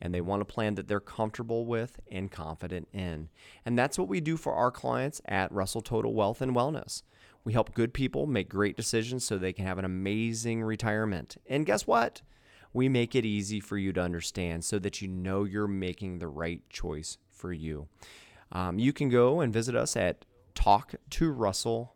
and 0.00 0.12
they 0.12 0.20
want 0.20 0.42
a 0.42 0.46
plan 0.46 0.74
that 0.74 0.88
they're 0.88 1.00
comfortable 1.00 1.64
with 1.64 2.00
and 2.10 2.30
confident 2.30 2.88
in. 2.92 3.28
And 3.64 3.78
that's 3.78 3.98
what 3.98 4.08
we 4.08 4.20
do 4.20 4.36
for 4.36 4.52
our 4.52 4.70
clients 4.70 5.20
at 5.26 5.52
Russell 5.52 5.80
Total 5.80 6.12
Wealth 6.12 6.42
and 6.42 6.54
Wellness. 6.54 7.02
We 7.44 7.52
help 7.52 7.74
good 7.74 7.94
people 7.94 8.26
make 8.26 8.48
great 8.48 8.76
decisions 8.76 9.24
so 9.24 9.38
they 9.38 9.52
can 9.52 9.66
have 9.66 9.78
an 9.78 9.84
amazing 9.84 10.62
retirement. 10.62 11.36
And 11.46 11.66
guess 11.66 11.86
what? 11.86 12.22
We 12.72 12.88
make 12.88 13.14
it 13.14 13.24
easy 13.24 13.60
for 13.60 13.78
you 13.78 13.92
to 13.92 14.00
understand 14.00 14.64
so 14.64 14.78
that 14.80 15.00
you 15.00 15.08
know 15.08 15.44
you're 15.44 15.68
making 15.68 16.18
the 16.18 16.28
right 16.28 16.62
choice 16.68 17.18
for 17.30 17.52
you. 17.52 17.88
Um, 18.50 18.78
you 18.78 18.92
can 18.92 19.08
go 19.08 19.40
and 19.40 19.52
visit 19.52 19.76
us 19.76 19.96
at 19.96 20.24
talktorussell.com 20.54 21.93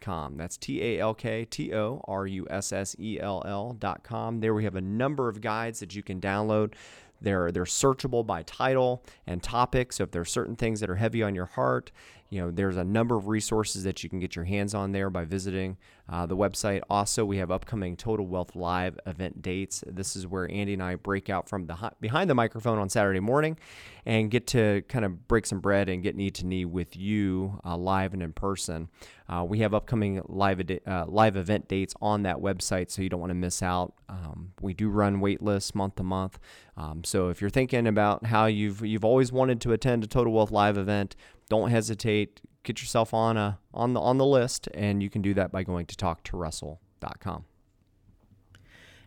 com. 0.00 0.36
That's 0.36 0.56
T 0.56 0.82
A 0.82 1.00
L 1.00 1.14
K 1.14 1.44
T 1.44 1.74
O 1.74 2.02
R 2.06 2.26
U 2.26 2.46
S 2.50 2.72
S 2.72 2.96
E 2.98 3.18
L 3.20 3.42
L.com. 3.46 4.40
There 4.40 4.54
we 4.54 4.64
have 4.64 4.76
a 4.76 4.80
number 4.80 5.28
of 5.28 5.40
guides 5.40 5.80
that 5.80 5.94
you 5.94 6.02
can 6.02 6.20
download. 6.20 6.74
They're, 7.20 7.52
they're 7.52 7.64
searchable 7.64 8.26
by 8.26 8.42
title 8.42 9.04
and 9.26 9.42
topic. 9.42 9.92
So 9.92 10.04
if 10.04 10.10
there 10.10 10.22
are 10.22 10.26
certain 10.26 10.56
things 10.56 10.80
that 10.80 10.90
are 10.90 10.96
heavy 10.96 11.22
on 11.22 11.34
your 11.34 11.46
heart, 11.46 11.92
you 12.32 12.40
know, 12.40 12.50
there's 12.50 12.78
a 12.78 12.84
number 12.84 13.14
of 13.14 13.28
resources 13.28 13.84
that 13.84 14.02
you 14.02 14.08
can 14.08 14.18
get 14.18 14.34
your 14.34 14.46
hands 14.46 14.74
on 14.74 14.92
there 14.92 15.10
by 15.10 15.26
visiting 15.26 15.76
uh, 16.08 16.24
the 16.24 16.34
website. 16.34 16.80
Also, 16.88 17.26
we 17.26 17.36
have 17.36 17.50
upcoming 17.50 17.94
Total 17.94 18.26
Wealth 18.26 18.56
Live 18.56 18.98
event 19.04 19.42
dates. 19.42 19.84
This 19.86 20.16
is 20.16 20.26
where 20.26 20.50
Andy 20.50 20.72
and 20.72 20.82
I 20.82 20.94
break 20.94 21.28
out 21.28 21.46
from 21.46 21.66
the 21.66 21.92
behind 22.00 22.30
the 22.30 22.34
microphone 22.34 22.78
on 22.78 22.88
Saturday 22.88 23.20
morning 23.20 23.58
and 24.06 24.30
get 24.30 24.46
to 24.48 24.82
kind 24.88 25.04
of 25.04 25.28
break 25.28 25.44
some 25.44 25.60
bread 25.60 25.90
and 25.90 26.02
get 26.02 26.16
knee 26.16 26.30
to 26.30 26.46
knee 26.46 26.64
with 26.64 26.96
you 26.96 27.60
uh, 27.66 27.76
live 27.76 28.14
and 28.14 28.22
in 28.22 28.32
person. 28.32 28.88
Uh, 29.28 29.44
we 29.44 29.58
have 29.58 29.74
upcoming 29.74 30.22
live 30.26 30.62
uh, 30.86 31.04
live 31.06 31.36
event 31.36 31.68
dates 31.68 31.94
on 32.00 32.22
that 32.22 32.38
website, 32.38 32.90
so 32.90 33.02
you 33.02 33.10
don't 33.10 33.20
want 33.20 33.30
to 33.30 33.34
miss 33.34 33.62
out. 33.62 33.92
Um, 34.08 34.52
we 34.62 34.72
do 34.72 34.88
run 34.88 35.20
wait 35.20 35.42
lists 35.42 35.74
month 35.74 35.96
to 35.96 36.02
month. 36.02 36.38
Um, 36.78 37.04
so 37.04 37.28
if 37.28 37.40
you're 37.40 37.50
thinking 37.50 37.86
about 37.86 38.26
how 38.26 38.46
you've 38.46 38.84
you've 38.84 39.04
always 39.04 39.30
wanted 39.32 39.60
to 39.62 39.72
attend 39.72 40.02
a 40.02 40.06
Total 40.06 40.32
Wealth 40.32 40.50
live 40.50 40.76
event, 40.78 41.14
don't 41.48 41.70
hesitate. 41.70 42.40
Get 42.62 42.80
yourself 42.80 43.12
on 43.12 43.36
a 43.36 43.58
on 43.74 43.94
the 43.94 44.00
on 44.00 44.18
the 44.18 44.26
list, 44.26 44.68
and 44.74 45.02
you 45.02 45.10
can 45.10 45.22
do 45.22 45.34
that 45.34 45.50
by 45.50 45.62
going 45.62 45.86
to 45.86 45.96
talktorussell.com. 45.96 47.44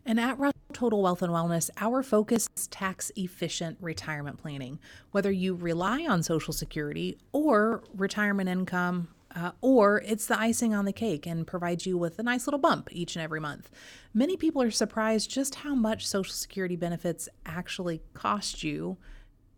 And 0.07 0.19
at 0.19 0.37
Russell 0.37 0.59
Total 0.71 1.01
Wealth 1.01 1.23
and 1.23 1.33
Wellness, 1.33 1.71
our 1.77 2.03
focus 2.03 2.47
is 2.55 2.67
tax 2.67 3.11
efficient 3.15 3.77
retirement 3.81 4.37
planning. 4.37 4.79
Whether 5.11 5.31
you 5.31 5.55
rely 5.55 6.05
on 6.05 6.21
Social 6.21 6.53
Security 6.53 7.17
or 7.31 7.83
retirement 7.95 8.47
income, 8.47 9.07
uh, 9.35 9.51
or 9.61 10.01
it's 10.05 10.27
the 10.27 10.39
icing 10.39 10.73
on 10.73 10.85
the 10.85 10.93
cake 10.93 11.25
and 11.25 11.47
provides 11.47 11.85
you 11.85 11.97
with 11.97 12.19
a 12.19 12.23
nice 12.23 12.45
little 12.45 12.59
bump 12.59 12.87
each 12.91 13.15
and 13.15 13.23
every 13.23 13.39
month. 13.39 13.69
Many 14.13 14.37
people 14.37 14.61
are 14.61 14.71
surprised 14.71 15.29
just 15.29 15.55
how 15.55 15.75
much 15.75 16.07
Social 16.07 16.33
Security 16.33 16.75
benefits 16.75 17.27
actually 17.45 18.01
cost 18.13 18.63
you 18.63 18.97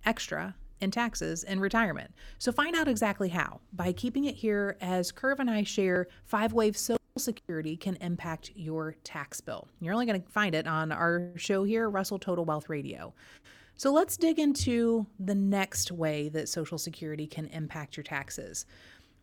extra 0.05 0.55
in 0.81 0.91
taxes 0.91 1.43
in 1.43 1.59
retirement. 1.59 2.11
So 2.37 2.51
find 2.51 2.75
out 2.75 2.87
exactly 2.87 3.29
how 3.29 3.61
by 3.73 3.91
keeping 3.91 4.25
it 4.25 4.35
here 4.35 4.77
as 4.81 5.11
Curve 5.11 5.39
and 5.39 5.49
I 5.49 5.63
share 5.63 6.07
five 6.25 6.53
ways 6.53 6.79
Social 6.79 6.99
Security 7.17 7.75
can 7.75 7.95
impact 7.95 8.51
your 8.55 8.95
tax 9.03 9.41
bill. 9.41 9.67
You're 9.79 9.93
only 9.93 10.05
going 10.05 10.21
to 10.21 10.29
find 10.29 10.53
it 10.53 10.67
on 10.67 10.91
our 10.91 11.31
show 11.35 11.63
here, 11.63 11.89
Russell 11.89 12.19
Total 12.19 12.45
Wealth 12.45 12.69
Radio. 12.69 13.13
So 13.75 13.91
let's 13.91 14.17
dig 14.17 14.39
into 14.39 15.05
the 15.19 15.35
next 15.35 15.91
way 15.91 16.29
that 16.29 16.49
Social 16.49 16.77
Security 16.77 17.27
can 17.27 17.45
impact 17.47 17.97
your 17.97 18.03
taxes. 18.03 18.65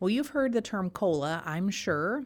Well, 0.01 0.11
you've 0.11 0.29
heard 0.29 0.53
the 0.53 0.61
term 0.61 0.91
COLA, 0.91 1.43
I'm 1.45 1.71
sure. 1.71 2.25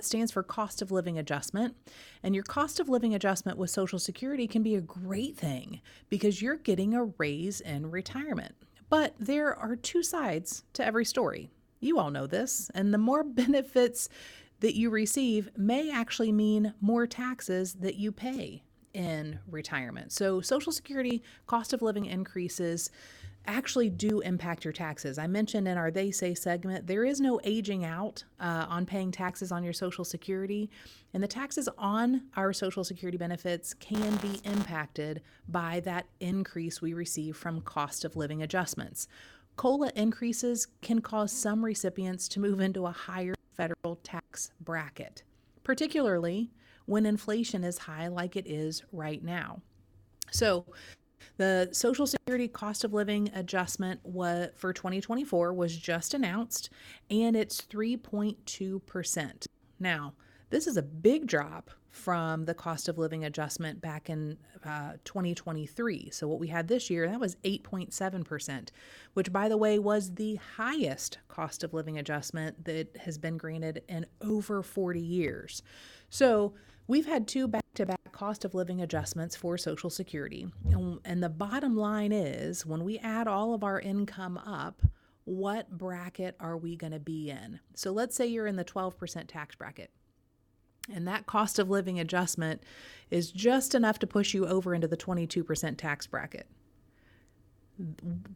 Stands 0.00 0.32
for 0.32 0.42
cost 0.42 0.82
of 0.82 0.90
living 0.90 1.18
adjustment. 1.18 1.76
And 2.22 2.34
your 2.34 2.44
cost 2.44 2.80
of 2.80 2.88
living 2.88 3.14
adjustment 3.14 3.58
with 3.58 3.70
Social 3.70 3.98
Security 3.98 4.46
can 4.46 4.62
be 4.62 4.74
a 4.74 4.80
great 4.80 5.36
thing 5.36 5.80
because 6.08 6.40
you're 6.40 6.56
getting 6.56 6.94
a 6.94 7.04
raise 7.18 7.60
in 7.60 7.90
retirement. 7.90 8.54
But 8.88 9.14
there 9.18 9.54
are 9.54 9.76
two 9.76 10.02
sides 10.02 10.64
to 10.74 10.84
every 10.84 11.04
story. 11.04 11.50
You 11.80 11.98
all 11.98 12.10
know 12.10 12.26
this. 12.26 12.70
And 12.74 12.92
the 12.94 12.98
more 12.98 13.24
benefits 13.24 14.08
that 14.60 14.76
you 14.76 14.90
receive 14.90 15.50
may 15.56 15.90
actually 15.90 16.32
mean 16.32 16.74
more 16.80 17.06
taxes 17.06 17.74
that 17.74 17.96
you 17.96 18.12
pay 18.12 18.62
in 18.94 19.38
retirement. 19.50 20.12
So, 20.12 20.40
Social 20.40 20.72
Security 20.72 21.22
cost 21.46 21.72
of 21.72 21.82
living 21.82 22.06
increases 22.06 22.90
actually 23.46 23.90
do 23.90 24.20
impact 24.20 24.64
your 24.64 24.72
taxes. 24.72 25.18
I 25.18 25.26
mentioned 25.26 25.68
in 25.68 25.76
our 25.76 25.90
They 25.90 26.10
Say 26.10 26.34
segment, 26.34 26.86
there 26.86 27.04
is 27.04 27.20
no 27.20 27.40
aging 27.44 27.84
out 27.84 28.24
uh, 28.40 28.66
on 28.68 28.86
paying 28.86 29.10
taxes 29.10 29.52
on 29.52 29.62
your 29.62 29.72
Social 29.72 30.04
Security, 30.04 30.70
and 31.12 31.22
the 31.22 31.28
taxes 31.28 31.68
on 31.78 32.22
our 32.36 32.52
Social 32.52 32.84
Security 32.84 33.18
benefits 33.18 33.74
can 33.74 34.16
be 34.16 34.40
impacted 34.44 35.22
by 35.48 35.80
that 35.80 36.06
increase 36.20 36.80
we 36.80 36.94
receive 36.94 37.36
from 37.36 37.60
cost 37.60 38.04
of 38.04 38.16
living 38.16 38.42
adjustments. 38.42 39.08
COLA 39.56 39.92
increases 39.94 40.66
can 40.80 41.00
cause 41.00 41.30
some 41.30 41.64
recipients 41.64 42.28
to 42.28 42.40
move 42.40 42.60
into 42.60 42.86
a 42.86 42.92
higher 42.92 43.34
federal 43.56 43.96
tax 44.02 44.50
bracket, 44.60 45.22
particularly 45.62 46.50
when 46.86 47.06
inflation 47.06 47.64
is 47.64 47.78
high 47.78 48.08
like 48.08 48.36
it 48.36 48.46
is 48.46 48.82
right 48.92 49.22
now. 49.22 49.60
So, 50.30 50.66
the 51.36 51.68
Social 51.72 52.06
Security 52.06 52.48
cost 52.48 52.84
of 52.84 52.92
living 52.92 53.30
adjustment 53.34 54.00
for 54.04 54.72
2024 54.72 55.52
was 55.52 55.76
just 55.76 56.14
announced, 56.14 56.70
and 57.10 57.36
it's 57.36 57.60
3.2%. 57.60 59.46
Now, 59.80 60.14
this 60.50 60.66
is 60.66 60.76
a 60.76 60.82
big 60.82 61.26
drop 61.26 61.70
from 61.90 62.44
the 62.44 62.54
cost 62.54 62.88
of 62.88 62.98
living 62.98 63.24
adjustment 63.24 63.80
back 63.80 64.10
in 64.10 64.36
uh, 64.64 64.94
2023. 65.04 66.10
So, 66.10 66.26
what 66.26 66.40
we 66.40 66.48
had 66.48 66.66
this 66.66 66.90
year, 66.90 67.08
that 67.08 67.20
was 67.20 67.36
8.7%, 67.44 68.68
which, 69.14 69.32
by 69.32 69.48
the 69.48 69.56
way, 69.56 69.78
was 69.78 70.14
the 70.14 70.36
highest 70.56 71.18
cost 71.28 71.62
of 71.62 71.72
living 71.72 71.98
adjustment 71.98 72.64
that 72.64 72.96
has 72.96 73.16
been 73.16 73.36
granted 73.36 73.82
in 73.88 74.06
over 74.20 74.62
40 74.62 75.00
years. 75.00 75.62
So, 76.10 76.54
we've 76.86 77.06
had 77.06 77.26
two 77.26 77.48
back 77.48 77.64
to 77.74 77.86
back 77.86 78.12
cost 78.12 78.44
of 78.44 78.54
living 78.54 78.80
adjustments 78.80 79.34
for 79.34 79.58
Social 79.58 79.90
Security. 79.90 80.46
And 81.04 81.22
the 81.22 81.28
bottom 81.28 81.76
line 81.76 82.12
is 82.12 82.64
when 82.64 82.84
we 82.84 82.98
add 82.98 83.26
all 83.26 83.54
of 83.54 83.64
our 83.64 83.80
income 83.80 84.38
up, 84.38 84.82
what 85.24 85.70
bracket 85.70 86.36
are 86.38 86.56
we 86.56 86.76
going 86.76 86.92
to 86.92 87.00
be 87.00 87.30
in? 87.30 87.58
So 87.74 87.90
let's 87.90 88.14
say 88.14 88.26
you're 88.26 88.46
in 88.46 88.56
the 88.56 88.64
12% 88.64 89.24
tax 89.26 89.56
bracket. 89.56 89.90
And 90.92 91.08
that 91.08 91.26
cost 91.26 91.58
of 91.58 91.70
living 91.70 91.98
adjustment 91.98 92.62
is 93.10 93.32
just 93.32 93.74
enough 93.74 93.98
to 94.00 94.06
push 94.06 94.34
you 94.34 94.46
over 94.46 94.74
into 94.74 94.86
the 94.86 94.98
22% 94.98 95.78
tax 95.78 96.06
bracket. 96.06 96.46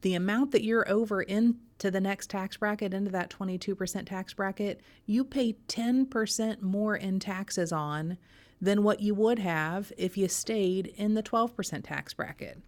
The 0.00 0.14
amount 0.14 0.50
that 0.52 0.64
you're 0.64 0.88
over 0.90 1.22
into 1.22 1.90
the 1.90 2.00
next 2.00 2.28
tax 2.30 2.56
bracket, 2.56 2.92
into 2.92 3.10
that 3.12 3.30
22% 3.30 4.06
tax 4.06 4.34
bracket, 4.34 4.80
you 5.06 5.24
pay 5.24 5.56
10% 5.68 6.62
more 6.62 6.96
in 6.96 7.20
taxes 7.20 7.72
on 7.72 8.18
than 8.60 8.82
what 8.82 9.00
you 9.00 9.14
would 9.14 9.38
have 9.38 9.92
if 9.96 10.16
you 10.16 10.28
stayed 10.28 10.88
in 10.96 11.14
the 11.14 11.22
12% 11.22 11.84
tax 11.84 12.14
bracket. 12.14 12.60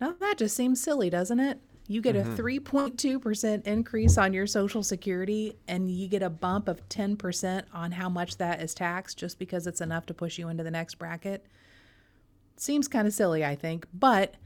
Now, 0.00 0.14
that 0.18 0.38
just 0.38 0.56
seems 0.56 0.82
silly, 0.82 1.10
doesn't 1.10 1.40
it? 1.40 1.60
You 1.88 2.00
get 2.00 2.16
mm-hmm. 2.16 2.32
a 2.32 2.36
3.2% 2.36 3.66
increase 3.66 4.16
on 4.16 4.32
your 4.32 4.46
Social 4.46 4.82
Security, 4.82 5.56
and 5.68 5.90
you 5.90 6.08
get 6.08 6.22
a 6.22 6.30
bump 6.30 6.68
of 6.68 6.88
10% 6.88 7.64
on 7.74 7.92
how 7.92 8.08
much 8.08 8.38
that 8.38 8.62
is 8.62 8.72
taxed 8.72 9.18
just 9.18 9.38
because 9.38 9.66
it's 9.66 9.80
enough 9.80 10.06
to 10.06 10.14
push 10.14 10.38
you 10.38 10.48
into 10.48 10.64
the 10.64 10.70
next 10.70 10.94
bracket. 10.94 11.46
Seems 12.56 12.88
kind 12.88 13.06
of 13.06 13.12
silly, 13.12 13.44
I 13.44 13.56
think, 13.56 13.86
but 13.92 14.36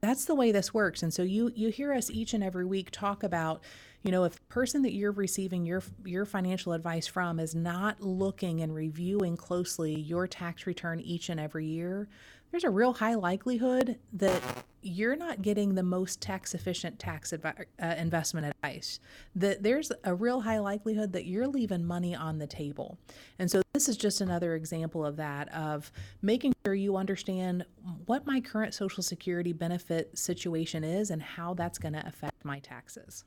that's 0.00 0.24
the 0.24 0.34
way 0.34 0.52
this 0.52 0.72
works. 0.72 1.02
And 1.02 1.12
so 1.12 1.22
you 1.22 1.52
you 1.54 1.68
hear 1.70 1.92
us 1.92 2.10
each 2.10 2.34
and 2.34 2.42
every 2.42 2.64
week 2.64 2.90
talk 2.90 3.22
about 3.22 3.62
you 4.02 4.12
know 4.12 4.24
if 4.24 4.34
the 4.34 4.46
person 4.48 4.82
that 4.82 4.92
you're 4.92 5.12
receiving 5.12 5.66
your 5.66 5.82
your 6.04 6.24
financial 6.24 6.72
advice 6.72 7.06
from 7.06 7.40
is 7.40 7.54
not 7.54 8.00
looking 8.00 8.60
and 8.60 8.74
reviewing 8.74 9.36
closely 9.36 9.98
your 9.98 10.26
tax 10.26 10.66
return 10.66 11.00
each 11.00 11.28
and 11.28 11.40
every 11.40 11.66
year 11.66 12.08
there's 12.50 12.64
a 12.64 12.70
real 12.70 12.94
high 12.94 13.14
likelihood 13.14 13.98
that 14.12 14.42
you're 14.80 15.16
not 15.16 15.42
getting 15.42 15.74
the 15.74 15.82
most 15.82 16.20
tax 16.20 16.54
efficient 16.54 16.98
tax 16.98 17.32
advi- 17.32 17.64
uh, 17.82 17.94
investment 17.98 18.46
advice 18.46 19.00
that 19.34 19.62
there's 19.62 19.90
a 20.04 20.14
real 20.14 20.40
high 20.40 20.58
likelihood 20.58 21.12
that 21.12 21.26
you're 21.26 21.48
leaving 21.48 21.84
money 21.84 22.14
on 22.14 22.38
the 22.38 22.46
table 22.46 22.98
and 23.38 23.50
so 23.50 23.60
this 23.74 23.88
is 23.88 23.96
just 23.96 24.20
another 24.20 24.54
example 24.54 25.04
of 25.04 25.16
that 25.16 25.52
of 25.52 25.90
making 26.22 26.52
sure 26.64 26.74
you 26.74 26.96
understand 26.96 27.64
what 28.06 28.26
my 28.26 28.40
current 28.40 28.72
social 28.72 29.02
security 29.02 29.52
benefit 29.52 30.16
situation 30.16 30.84
is 30.84 31.10
and 31.10 31.22
how 31.22 31.54
that's 31.54 31.78
going 31.78 31.94
to 31.94 32.06
affect 32.06 32.44
my 32.44 32.58
taxes 32.60 33.24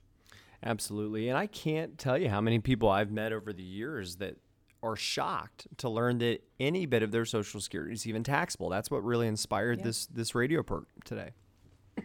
Absolutely. 0.64 1.30
And 1.30 1.38
I 1.38 1.48
can't 1.48 1.98
tell 1.98 2.18
you 2.18 2.30
how 2.30 2.40
many 2.40 2.60
people 2.60 2.90
I've 2.90 3.12
met 3.12 3.34
over 3.34 3.52
the 3.52 3.64
years 3.64 4.18
that 4.18 4.38
are 4.84 4.96
shocked 4.96 5.68
to 5.78 5.90
learn 5.90 6.18
that 6.20 6.44
any 6.60 6.86
bit 6.86 7.04
of 7.04 7.12
their 7.12 7.26
social 7.26 7.60
security 7.60 7.94
is 7.94 8.08
even 8.08 8.24
taxable. 8.24 8.70
That's 8.70 8.90
what 8.90 9.04
really 9.04 9.28
inspired 9.28 9.80
yeah. 9.80 9.86
this 9.86 10.06
this 10.08 10.36
radio 10.36 10.64
program 10.64 10.88
today. 11.06 11.32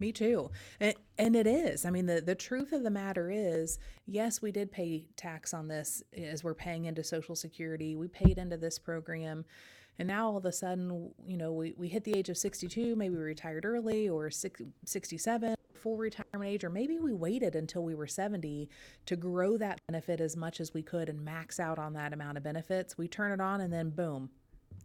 Me 0.00 0.12
too. 0.12 0.50
And, 0.80 0.94
and 1.18 1.36
it 1.36 1.46
is. 1.46 1.84
I 1.84 1.90
mean, 1.90 2.06
the, 2.06 2.20
the 2.20 2.34
truth 2.34 2.72
of 2.72 2.82
the 2.82 2.90
matter 2.90 3.30
is 3.30 3.78
yes, 4.06 4.40
we 4.42 4.50
did 4.50 4.72
pay 4.72 5.06
tax 5.16 5.52
on 5.54 5.68
this 5.68 6.02
as 6.16 6.42
we're 6.42 6.54
paying 6.54 6.86
into 6.86 7.04
Social 7.04 7.36
Security. 7.36 7.96
We 7.96 8.08
paid 8.08 8.38
into 8.38 8.56
this 8.56 8.78
program. 8.78 9.44
And 9.98 10.08
now 10.08 10.28
all 10.28 10.36
of 10.36 10.44
a 10.44 10.52
sudden, 10.52 11.10
you 11.26 11.36
know, 11.36 11.52
we, 11.52 11.74
we 11.76 11.88
hit 11.88 12.04
the 12.04 12.16
age 12.16 12.28
of 12.28 12.36
62, 12.36 12.96
maybe 12.96 13.14
we 13.14 13.22
retired 13.22 13.64
early 13.64 14.08
or 14.08 14.30
67 14.30 15.54
full 15.84 15.96
retirement 15.98 16.50
age, 16.50 16.64
or 16.64 16.70
maybe 16.70 16.98
we 16.98 17.12
waited 17.12 17.54
until 17.54 17.84
we 17.84 17.94
were 17.94 18.06
70 18.06 18.70
to 19.04 19.16
grow 19.16 19.58
that 19.58 19.78
benefit 19.86 20.20
as 20.20 20.36
much 20.36 20.58
as 20.58 20.72
we 20.72 20.82
could 20.82 21.10
and 21.10 21.22
max 21.22 21.60
out 21.60 21.78
on 21.78 21.92
that 21.92 22.12
amount 22.12 22.38
of 22.38 22.42
benefits. 22.42 22.96
We 22.96 23.06
turn 23.06 23.32
it 23.32 23.40
on 23.40 23.60
and 23.60 23.72
then 23.72 23.90
boom. 23.90 24.30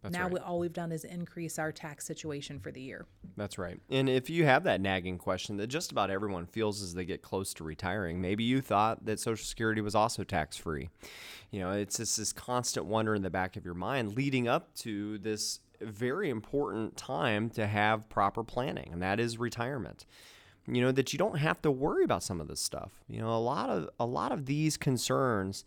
That's 0.01 0.13
now 0.13 0.23
right. 0.23 0.33
we, 0.33 0.39
all 0.39 0.59
we've 0.59 0.73
done 0.73 0.91
is 0.91 1.03
increase 1.03 1.59
our 1.59 1.71
tax 1.71 2.05
situation 2.05 2.59
for 2.59 2.71
the 2.71 2.81
year. 2.81 3.05
That's 3.35 3.57
right. 3.57 3.79
And 3.89 4.09
if 4.09 4.29
you 4.29 4.45
have 4.45 4.63
that 4.63 4.81
nagging 4.81 5.17
question 5.17 5.57
that 5.57 5.67
just 5.67 5.91
about 5.91 6.09
everyone 6.09 6.45
feels 6.45 6.81
as 6.81 6.93
they 6.93 7.05
get 7.05 7.21
close 7.21 7.53
to 7.55 7.63
retiring, 7.63 8.21
maybe 8.21 8.43
you 8.43 8.61
thought 8.61 9.05
that 9.05 9.19
Social 9.19 9.45
Security 9.45 9.81
was 9.81 9.95
also 9.95 10.23
tax 10.23 10.57
free. 10.57 10.89
You 11.51 11.59
know, 11.59 11.71
it's 11.71 11.97
just 11.97 12.17
this 12.17 12.31
constant 12.31 12.85
wonder 12.85 13.15
in 13.15 13.21
the 13.21 13.29
back 13.29 13.57
of 13.57 13.65
your 13.65 13.73
mind 13.73 14.15
leading 14.15 14.47
up 14.47 14.73
to 14.75 15.17
this 15.17 15.59
very 15.81 16.29
important 16.29 16.97
time 16.97 17.49
to 17.51 17.67
have 17.67 18.09
proper 18.09 18.43
planning, 18.43 18.89
and 18.91 19.01
that 19.01 19.19
is 19.19 19.37
retirement 19.37 20.05
you 20.71 20.81
know 20.81 20.91
that 20.91 21.11
you 21.11 21.17
don't 21.17 21.39
have 21.39 21.59
to 21.59 21.71
worry 21.71 22.03
about 22.03 22.21
some 22.21 22.39
of 22.39 22.47
this 22.47 22.59
stuff 22.59 22.91
you 23.07 23.19
know 23.19 23.29
a 23.29 23.39
lot 23.39 23.71
of 23.71 23.89
a 23.99 24.05
lot 24.05 24.31
of 24.31 24.45
these 24.45 24.77
concerns 24.77 25.63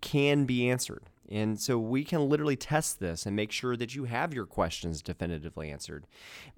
can 0.00 0.44
be 0.44 0.68
answered. 0.68 1.02
And 1.30 1.60
so 1.60 1.78
we 1.78 2.04
can 2.04 2.28
literally 2.28 2.56
test 2.56 3.00
this 3.00 3.26
and 3.26 3.36
make 3.36 3.52
sure 3.52 3.76
that 3.76 3.94
you 3.94 4.04
have 4.04 4.32
your 4.32 4.46
questions 4.46 5.02
definitively 5.02 5.70
answered 5.70 6.06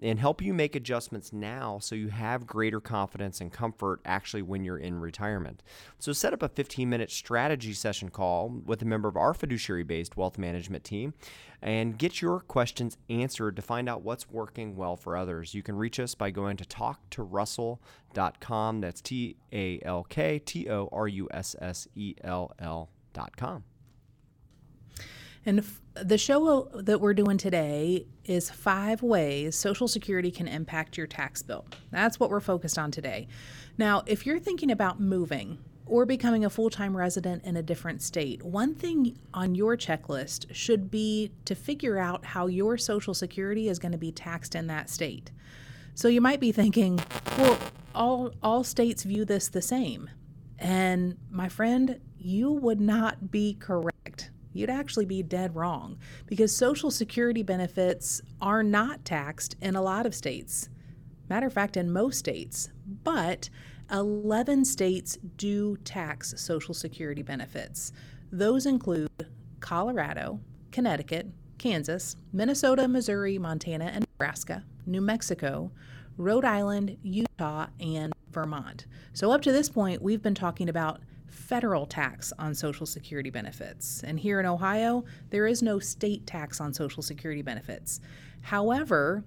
and 0.01 0.19
help 0.19 0.41
you 0.41 0.55
make 0.55 0.77
adjustments 0.77 1.33
now 1.33 1.79
so 1.81 1.95
you 1.95 2.09
have 2.09 2.47
greater 2.47 2.81
confidence 2.81 3.41
and 3.41 3.53
comfort 3.53 4.01
actually 4.05 4.43
when 4.43 4.65
you're 4.65 4.79
in 4.79 5.01
retirement. 5.01 5.63
So 5.99 6.13
set 6.13 6.33
up 6.33 6.43
a 6.43 6.49
15 6.49 6.89
minute 6.89 7.11
strategy 7.11 7.73
session 7.73 8.11
call 8.11 8.49
with 8.65 8.83
a 8.83 8.87
member 8.87 9.09
of 9.09 9.17
our 9.17 9.35
fiduciary 9.35 9.83
based 9.83 10.17
wealth 10.17 10.39
management 10.39 10.85
team 10.85 11.15
and 11.63 11.99
get 11.99 12.23
your 12.23 12.41
questions 12.41 12.97
answered 13.09 13.55
to 13.57 13.63
find 13.63 13.89
out 13.89 14.03
what's 14.03 14.31
working 14.31 14.77
well 14.77 14.97
for 14.97 15.17
others. 15.17 15.55
You 15.55 15.63
can 15.63 15.77
reach 15.77 16.01
us 16.01 16.15
by 16.15 16.31
going 16.31 16.59
to 16.59 16.65
talktorussell.com. 16.65 18.81
That's 18.81 19.01
T 19.01 19.37
A 19.53 19.81
L 19.85 20.05
K 20.09 20.39
T 20.39 20.71
O 20.71 20.89
R 20.93 21.09
U 21.09 21.29
S 21.33 21.57
S 21.61 21.89
E 21.95 22.15
L 22.23 22.53
L.com. 22.59 23.65
And 25.47 25.61
f- 25.61 25.81
the 25.95 26.19
show 26.19 26.69
that 26.75 27.01
we're 27.01 27.15
doing 27.15 27.39
today 27.39 28.07
is 28.25 28.51
five 28.51 29.03
ways 29.03 29.57
Social 29.57 29.89
Security 29.89 30.31
can 30.31 30.47
impact 30.47 30.97
your 30.97 31.07
tax 31.07 31.43
bill. 31.43 31.67
That's 31.91 32.21
what 32.21 32.31
we're 32.31 32.41
focused 32.41 32.79
on 32.79 32.91
today. 32.91 33.27
Now, 33.79 34.03
if 34.07 34.27
you're 34.27 34.39
thinking 34.39 34.71
about 34.71 35.01
moving 35.01 35.59
or 35.87 36.05
becoming 36.05 36.45
a 36.45 36.51
full 36.51 36.71
time 36.71 36.97
resident 36.97 37.45
in 37.45 37.57
a 37.57 37.63
different 37.63 38.03
state, 38.03 38.43
one 38.43 38.75
thing 38.75 39.19
on 39.33 39.55
your 39.55 39.77
checklist 39.77 40.55
should 40.55 40.91
be 40.91 41.33
to 41.47 41.55
figure 41.55 41.99
out 41.99 42.25
how 42.25 42.47
your 42.47 42.77
Social 42.77 43.15
Security 43.15 43.69
is 43.69 43.79
going 43.79 43.93
to 43.93 43.99
be 43.99 44.13
taxed 44.13 44.55
in 44.55 44.67
that 44.67 44.91
state. 44.91 45.31
So 45.95 46.09
you 46.09 46.21
might 46.21 46.41
be 46.41 46.53
thinking, 46.53 47.01
well, 47.37 47.59
all, 47.95 48.33
all 48.43 48.63
states 48.63 49.03
view 49.03 49.25
this 49.25 49.49
the 49.49 49.63
same. 49.63 50.11
And 50.59 51.17
my 51.31 51.49
friend, 51.49 52.01
you 52.19 52.53
would 52.53 52.81
not 52.81 53.31
be 53.31 53.55
correct 53.55 54.30
you'd 54.53 54.71
actually 54.71 55.07
be 55.07 55.23
dead 55.23 55.55
wrong 55.55 55.99
because 56.27 56.55
Social 56.55 56.91
Security 56.91 57.43
benefits 57.43 58.21
are 58.41 58.63
not 58.63 59.05
taxed 59.05 59.57
in 59.61 59.77
a 59.77 59.83
lot 59.83 60.07
of 60.07 60.15
states. 60.15 60.69
Matter 61.29 61.47
of 61.47 61.53
fact, 61.53 61.77
in 61.77 61.93
most 61.93 62.19
states, 62.19 62.71
but 63.05 63.49
11 63.93 64.65
states 64.65 65.19
do 65.37 65.77
tax 65.79 66.35
Social 66.37 66.75
Security 66.75 67.23
benefits. 67.23 67.93
Those 68.33 68.67
include 68.67 69.11
Colorado, 69.61 70.41
Connecticut, 70.73 71.29
Kansas, 71.59 72.17
Minnesota, 72.33 72.89
Missouri, 72.89 73.39
Montana, 73.39 73.91
and 73.93 74.07
Nebraska, 74.13 74.65
New 74.87 75.01
Mexico, 75.01 75.71
Rhode 76.17 76.45
Island, 76.45 76.97
Utah, 77.03 77.67
and 77.79 78.13
Vermont. 78.31 78.87
So, 79.13 79.31
up 79.31 79.43
to 79.43 79.53
this 79.53 79.69
point, 79.69 80.03
we've 80.03 80.23
been 80.23 80.35
talking 80.35 80.69
about 80.69 81.01
federal 81.31 81.87
tax 81.87 82.33
on 82.39 82.55
Social 82.55 82.87
Security 82.87 83.31
benefits. 83.31 84.03
And 84.03 84.19
here 84.19 84.41
in 84.41 84.47
Ohio, 84.47 85.05
there 85.31 85.47
is 85.47 85.63
no 85.63 85.79
state 85.79 86.27
tax 86.27 86.61
on 86.61 86.75
Social 86.75 87.03
Security 87.03 87.43
benefits. 87.43 88.01
However, 88.43 89.25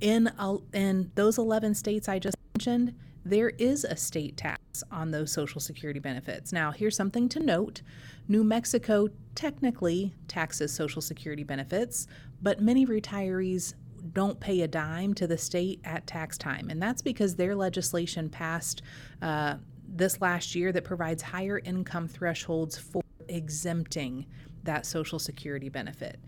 in, 0.00 0.30
in 0.72 1.10
those 1.14 1.38
11 1.38 1.74
states 1.74 2.08
I 2.08 2.18
just 2.18 2.36
mentioned, 2.54 2.94
there 3.24 3.50
is 3.58 3.84
a 3.84 3.96
state 3.96 4.36
tax 4.36 4.82
on 4.90 5.10
those 5.10 5.32
Social 5.32 5.60
Security 5.60 6.00
benefits. 6.00 6.52
Now, 6.52 6.70
here's 6.70 6.96
something 6.96 7.28
to 7.30 7.40
note 7.40 7.82
New 8.28 8.44
Mexico 8.44 9.08
technically 9.34 10.14
taxes 10.28 10.72
Social 10.72 11.02
Security 11.02 11.44
benefits, 11.44 12.06
but 12.40 12.60
many 12.60 12.86
retirees 12.86 13.74
don't 14.12 14.38
pay 14.40 14.62
a 14.62 14.68
dime 14.68 15.14
to 15.14 15.26
the 15.26 15.36
state 15.36 15.80
at 15.84 16.06
tax 16.06 16.38
time. 16.38 16.70
And 16.70 16.80
that's 16.80 17.02
because 17.02 17.36
their 17.36 17.54
legislation 17.54 18.28
passed 18.28 18.82
uh, 19.20 19.56
this 19.88 20.20
last 20.20 20.54
year 20.54 20.70
that 20.72 20.84
provides 20.84 21.22
higher 21.22 21.58
income 21.58 22.08
thresholds 22.08 22.78
for 22.78 23.02
exempting 23.28 24.26
that 24.64 24.86
Social 24.86 25.18
Security 25.18 25.68
benefit. 25.68 26.18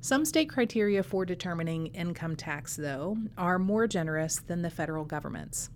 Some 0.00 0.24
state 0.24 0.48
criteria 0.48 1.02
for 1.02 1.24
determining 1.24 1.88
income 1.88 2.36
tax, 2.36 2.76
though, 2.76 3.16
are 3.36 3.58
more 3.58 3.86
generous 3.86 4.36
than 4.38 4.62
the 4.62 4.70
federal 4.70 5.04
government's. 5.04 5.70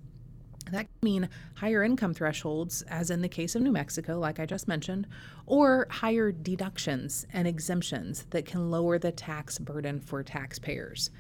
That 0.71 0.83
can 0.83 0.89
mean 1.03 1.29
higher 1.55 1.83
income 1.83 2.15
thresholds, 2.15 2.83
as 2.83 3.11
in 3.11 3.23
the 3.23 3.29
case 3.29 3.57
of 3.57 3.63
New 3.63 3.73
Mexico, 3.73 4.19
like 4.19 4.39
I 4.39 4.47
just 4.47 4.69
mentioned, 4.69 5.07
or 5.47 5.87
higher 5.91 6.31
deductions 6.31 7.27
and 7.33 7.49
exemptions 7.49 8.27
that 8.31 8.45
can 8.45 8.71
lower 8.71 8.99
the 8.99 9.11
tax 9.11 9.59
burden 9.59 10.01
for 10.01 10.23
taxpayers. 10.23 11.11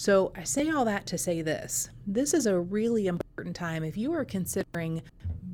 So 0.00 0.32
I 0.34 0.44
say 0.44 0.70
all 0.70 0.86
that 0.86 1.04
to 1.08 1.18
say 1.18 1.42
this 1.42 1.90
this 2.06 2.32
is 2.32 2.46
a 2.46 2.58
really 2.58 3.06
important 3.06 3.54
time 3.54 3.84
if 3.84 3.98
you 3.98 4.14
are 4.14 4.24
considering 4.24 5.02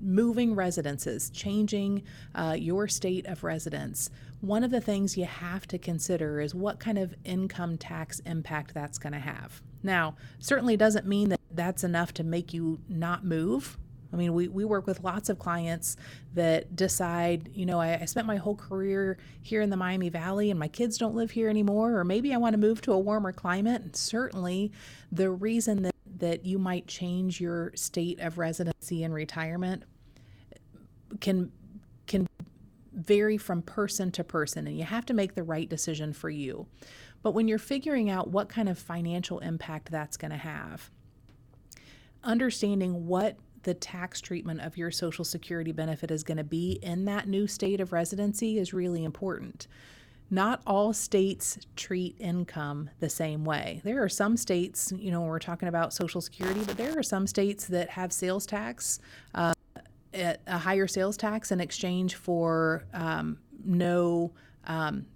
moving 0.00 0.54
residences, 0.54 1.30
changing 1.30 2.04
uh, 2.32 2.54
your 2.56 2.86
state 2.86 3.26
of 3.26 3.42
residence, 3.42 4.08
one 4.40 4.62
of 4.62 4.70
the 4.70 4.80
things 4.80 5.16
you 5.16 5.24
have 5.24 5.66
to 5.66 5.78
consider 5.78 6.40
is 6.40 6.54
what 6.54 6.78
kind 6.78 6.96
of 6.96 7.12
income 7.24 7.76
tax 7.76 8.20
impact 8.20 8.72
that's 8.72 8.98
going 8.98 9.14
to 9.14 9.18
have. 9.18 9.62
Now, 9.82 10.14
certainly 10.38 10.76
doesn't 10.76 11.08
mean 11.08 11.30
that 11.30 11.40
that's 11.50 11.82
enough 11.82 12.14
to 12.14 12.22
make 12.22 12.54
you 12.54 12.78
not 12.88 13.24
move. 13.24 13.76
I 14.16 14.18
mean, 14.18 14.32
we, 14.32 14.48
we 14.48 14.64
work 14.64 14.86
with 14.86 15.04
lots 15.04 15.28
of 15.28 15.38
clients 15.38 15.98
that 16.32 16.74
decide, 16.74 17.50
you 17.52 17.66
know, 17.66 17.78
I, 17.78 18.00
I, 18.00 18.04
spent 18.06 18.26
my 18.26 18.36
whole 18.36 18.54
career 18.54 19.18
here 19.42 19.60
in 19.60 19.68
the 19.68 19.76
Miami 19.76 20.08
Valley 20.08 20.50
and 20.50 20.58
my 20.58 20.68
kids 20.68 20.96
don't 20.96 21.14
live 21.14 21.32
here 21.32 21.50
anymore, 21.50 21.98
or 21.98 22.02
maybe 22.02 22.32
I 22.32 22.38
want 22.38 22.54
to 22.54 22.58
move 22.58 22.80
to 22.82 22.92
a 22.92 22.98
warmer 22.98 23.30
climate. 23.30 23.82
And 23.82 23.94
certainly, 23.94 24.72
the 25.12 25.30
reason 25.30 25.82
that, 25.82 25.94
that 26.16 26.46
you 26.46 26.58
might 26.58 26.86
change 26.86 27.42
your 27.42 27.72
state 27.74 28.18
of 28.20 28.38
residency 28.38 29.04
and 29.04 29.12
retirement 29.12 29.82
can 31.20 31.52
can 32.06 32.26
vary 32.94 33.36
from 33.36 33.60
person 33.60 34.10
to 34.12 34.24
person 34.24 34.66
and 34.66 34.78
you 34.78 34.84
have 34.84 35.04
to 35.04 35.12
make 35.12 35.34
the 35.34 35.42
right 35.42 35.68
decision 35.68 36.14
for 36.14 36.30
you. 36.30 36.66
But 37.22 37.32
when 37.32 37.48
you're 37.48 37.58
figuring 37.58 38.08
out 38.08 38.30
what 38.30 38.48
kind 38.48 38.70
of 38.70 38.78
financial 38.78 39.40
impact 39.40 39.90
that's 39.90 40.16
going 40.16 40.30
to 40.30 40.38
have, 40.38 40.90
understanding 42.24 43.06
what 43.06 43.36
the 43.66 43.74
tax 43.74 44.20
treatment 44.20 44.60
of 44.60 44.76
your 44.76 44.92
Social 44.92 45.24
Security 45.24 45.72
benefit 45.72 46.12
is 46.12 46.22
going 46.22 46.36
to 46.38 46.44
be 46.44 46.78
in 46.82 47.04
that 47.06 47.28
new 47.28 47.48
state 47.48 47.80
of 47.80 47.92
residency 47.92 48.60
is 48.60 48.72
really 48.72 49.02
important. 49.02 49.66
Not 50.30 50.62
all 50.64 50.92
states 50.92 51.58
treat 51.74 52.14
income 52.20 52.90
the 53.00 53.08
same 53.08 53.44
way. 53.44 53.80
There 53.82 54.02
are 54.04 54.08
some 54.08 54.36
states, 54.36 54.92
you 54.96 55.10
know, 55.10 55.20
we're 55.22 55.40
talking 55.40 55.68
about 55.68 55.92
Social 55.92 56.20
Security, 56.20 56.60
but 56.64 56.76
there 56.76 56.96
are 56.96 57.02
some 57.02 57.26
states 57.26 57.66
that 57.66 57.90
have 57.90 58.12
sales 58.12 58.46
tax. 58.46 59.00
Uh, 59.34 59.52
a 60.14 60.58
higher 60.58 60.86
sales 60.86 61.16
tax 61.16 61.50
in 61.50 61.60
exchange 61.60 62.14
for 62.14 62.84
um, 62.94 63.36
no 63.64 64.32
um, 64.64 65.06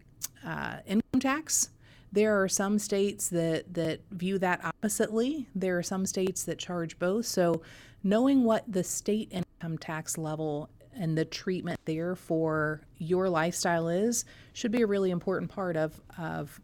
uh, 0.45 0.79
income 0.87 1.21
tax. 1.21 1.71
There 2.13 2.43
are 2.43 2.49
some 2.49 2.81
states 2.81 3.29
that, 3.29 3.73
that 3.75 4.01
view 4.11 4.39
that 4.41 4.65
oppositely. 4.65 5.47
There 5.55 5.79
are 5.79 5.83
some 5.83 6.05
states 6.05 6.43
that 6.45 6.59
charge 6.59 6.99
both. 6.99 7.27
So, 7.27 7.63
knowing 8.03 8.45
what 8.45 8.65
the 8.71 8.83
state 8.83 9.29
income 9.31 9.79
tax 9.79 10.17
level 10.19 10.71
and 10.95 11.17
the 11.17 11.25
treatment 11.25 11.79
there 11.85 12.15
for 12.15 12.83
your 12.99 13.29
lifestyle 13.29 13.89
is 13.89 14.25
should 14.53 14.73
be 14.73 14.83
a 14.83 14.87
really 14.87 15.11
important 15.11 15.51
part 15.51 15.77
of, 15.77 16.01
of 16.19 16.61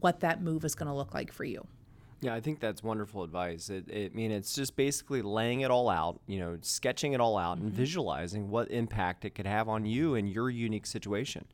what 0.00 0.20
that 0.20 0.42
move 0.42 0.64
is 0.64 0.74
going 0.74 0.88
to 0.88 0.94
look 0.94 1.14
like 1.14 1.32
for 1.32 1.44
you. 1.44 1.66
Yeah, 2.20 2.34
I 2.34 2.40
think 2.40 2.60
that's 2.60 2.82
wonderful 2.82 3.22
advice. 3.22 3.68
It, 3.68 3.88
it, 3.88 4.12
I 4.12 4.16
mean, 4.16 4.30
it's 4.30 4.54
just 4.54 4.74
basically 4.74 5.20
laying 5.20 5.60
it 5.60 5.70
all 5.70 5.90
out, 5.90 6.18
you 6.26 6.38
know, 6.40 6.56
sketching 6.62 7.12
it 7.12 7.20
all 7.20 7.36
out 7.36 7.58
mm-hmm. 7.58 7.66
and 7.66 7.74
visualizing 7.74 8.48
what 8.48 8.70
impact 8.70 9.24
it 9.26 9.30
could 9.30 9.46
have 9.46 9.68
on 9.68 9.84
you 9.84 10.14
and 10.14 10.28
your 10.28 10.48
unique 10.48 10.86
situation. 10.86 11.44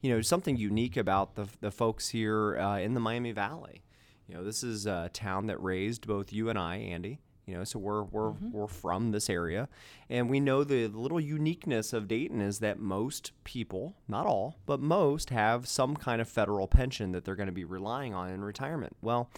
You 0.00 0.10
know, 0.14 0.20
something 0.20 0.56
unique 0.56 0.96
about 0.96 1.34
the, 1.34 1.48
the 1.60 1.70
folks 1.70 2.10
here 2.10 2.56
uh, 2.58 2.78
in 2.78 2.94
the 2.94 3.00
Miami 3.00 3.32
Valley. 3.32 3.82
You 4.28 4.36
know, 4.36 4.44
this 4.44 4.62
is 4.62 4.86
a 4.86 5.10
town 5.12 5.46
that 5.48 5.60
raised 5.62 6.06
both 6.06 6.32
you 6.32 6.48
and 6.48 6.58
I, 6.58 6.76
Andy. 6.76 7.20
You 7.46 7.58
know, 7.58 7.64
so 7.64 7.78
we're 7.78 8.04
we're 8.04 8.30
mm-hmm. 8.30 8.52
we're 8.52 8.66
from 8.66 9.10
this 9.10 9.28
area, 9.28 9.68
and 10.08 10.30
we 10.30 10.40
know 10.40 10.64
the 10.64 10.88
little 10.88 11.20
uniqueness 11.20 11.92
of 11.92 12.08
Dayton 12.08 12.40
is 12.40 12.60
that 12.60 12.78
most 12.78 13.32
people, 13.44 13.96
not 14.08 14.24
all, 14.24 14.56
but 14.64 14.80
most, 14.80 15.30
have 15.30 15.68
some 15.68 15.94
kind 15.94 16.22
of 16.22 16.28
federal 16.28 16.66
pension 16.66 17.12
that 17.12 17.24
they're 17.24 17.36
going 17.36 17.48
to 17.48 17.52
be 17.52 17.64
relying 17.64 18.14
on 18.14 18.30
in 18.30 18.42
retirement. 18.42 18.96
Well 19.02 19.30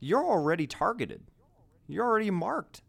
you're 0.00 0.24
already 0.24 0.66
targeted. 0.66 1.22
You're 1.86 2.06
already 2.06 2.30
marked 2.30 2.82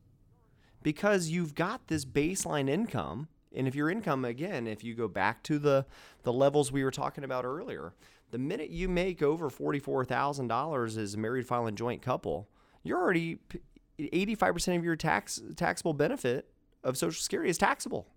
because 0.84 1.30
you've 1.30 1.56
got 1.56 1.88
this 1.88 2.06
baseline 2.06 2.70
income. 2.70 3.28
And 3.56 3.68
if 3.68 3.76
your 3.76 3.90
income, 3.90 4.26
again, 4.26 4.68
if 4.68 4.84
you 4.84 4.94
go 4.94 5.08
back 5.08 5.42
to 5.44 5.58
the, 5.58 5.86
the 6.24 6.34
levels 6.34 6.72
we 6.72 6.84
were 6.84 6.92
talking 6.92 7.24
about 7.24 7.46
earlier, 7.46 7.94
the 8.32 8.38
minute 8.38 8.70
you 8.70 8.88
make 8.88 9.24
over 9.24 9.50
$44,000 9.50 10.98
as 10.98 11.14
a 11.16 11.18
married 11.18 11.48
filing 11.48 11.76
joint 11.76 12.02
couple, 12.02 12.48
you're 12.84 13.02
already 13.02 13.40
85% 14.00 14.78
of 14.78 14.84
your 14.84 14.96
tax 14.96 15.42
taxable 15.56 15.94
benefit 15.94 16.50
of 16.84 16.98
Social 16.98 17.22
Security 17.22 17.50
is 17.50 17.58
taxable. 17.58 18.08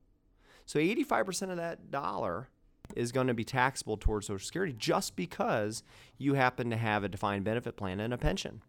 So 0.64 0.79
85% 0.79 1.51
of 1.51 1.57
that 1.57 1.90
dollar 1.90 2.49
is 2.95 3.12
going 3.12 3.27
to 3.27 3.35
be 3.35 3.45
taxable 3.45 3.97
towards 3.97 4.27
Social 4.27 4.45
Security 4.45 4.75
just 4.77 5.16
because 5.16 5.83
you 6.18 6.35
happen 6.35 6.71
to 6.71 6.77
have 6.77 7.05
a 7.05 7.09
defined 7.09 7.45
benefit 7.45 7.77
plan 7.77 8.01
and 8.01 8.12
a 8.12 8.18
pension. 8.18 8.62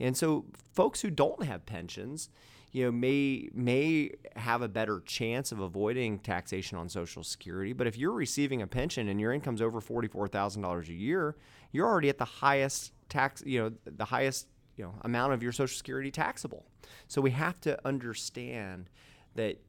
And 0.00 0.16
so 0.16 0.46
folks 0.72 1.00
who 1.00 1.10
don't 1.10 1.44
have 1.44 1.66
pensions, 1.66 2.28
you 2.72 2.84
know, 2.84 2.90
may 2.90 3.48
may 3.54 4.10
have 4.34 4.62
a 4.62 4.68
better 4.68 5.00
chance 5.06 5.52
of 5.52 5.60
avoiding 5.60 6.18
taxation 6.18 6.76
on 6.76 6.88
Social 6.88 7.22
Security. 7.22 7.72
But 7.72 7.86
if 7.86 7.96
you're 7.96 8.12
receiving 8.12 8.62
a 8.62 8.66
pension 8.66 9.08
and 9.08 9.20
your 9.20 9.32
income's 9.32 9.62
over 9.62 9.80
forty 9.80 10.08
four 10.08 10.26
thousand 10.26 10.62
dollars 10.62 10.88
a 10.88 10.94
year, 10.94 11.36
you're 11.70 11.86
already 11.86 12.08
at 12.08 12.18
the 12.18 12.24
highest 12.24 12.92
tax, 13.08 13.44
you 13.46 13.62
know, 13.62 13.72
the 13.84 14.06
highest 14.06 14.48
you 14.76 14.84
know 14.84 14.94
amount 15.02 15.32
of 15.32 15.42
your 15.42 15.52
Social 15.52 15.76
Security 15.76 16.10
taxable. 16.10 16.64
So 17.08 17.20
we 17.20 17.30
have 17.32 17.60
to 17.62 17.78
understand 17.86 18.88
that 19.34 19.60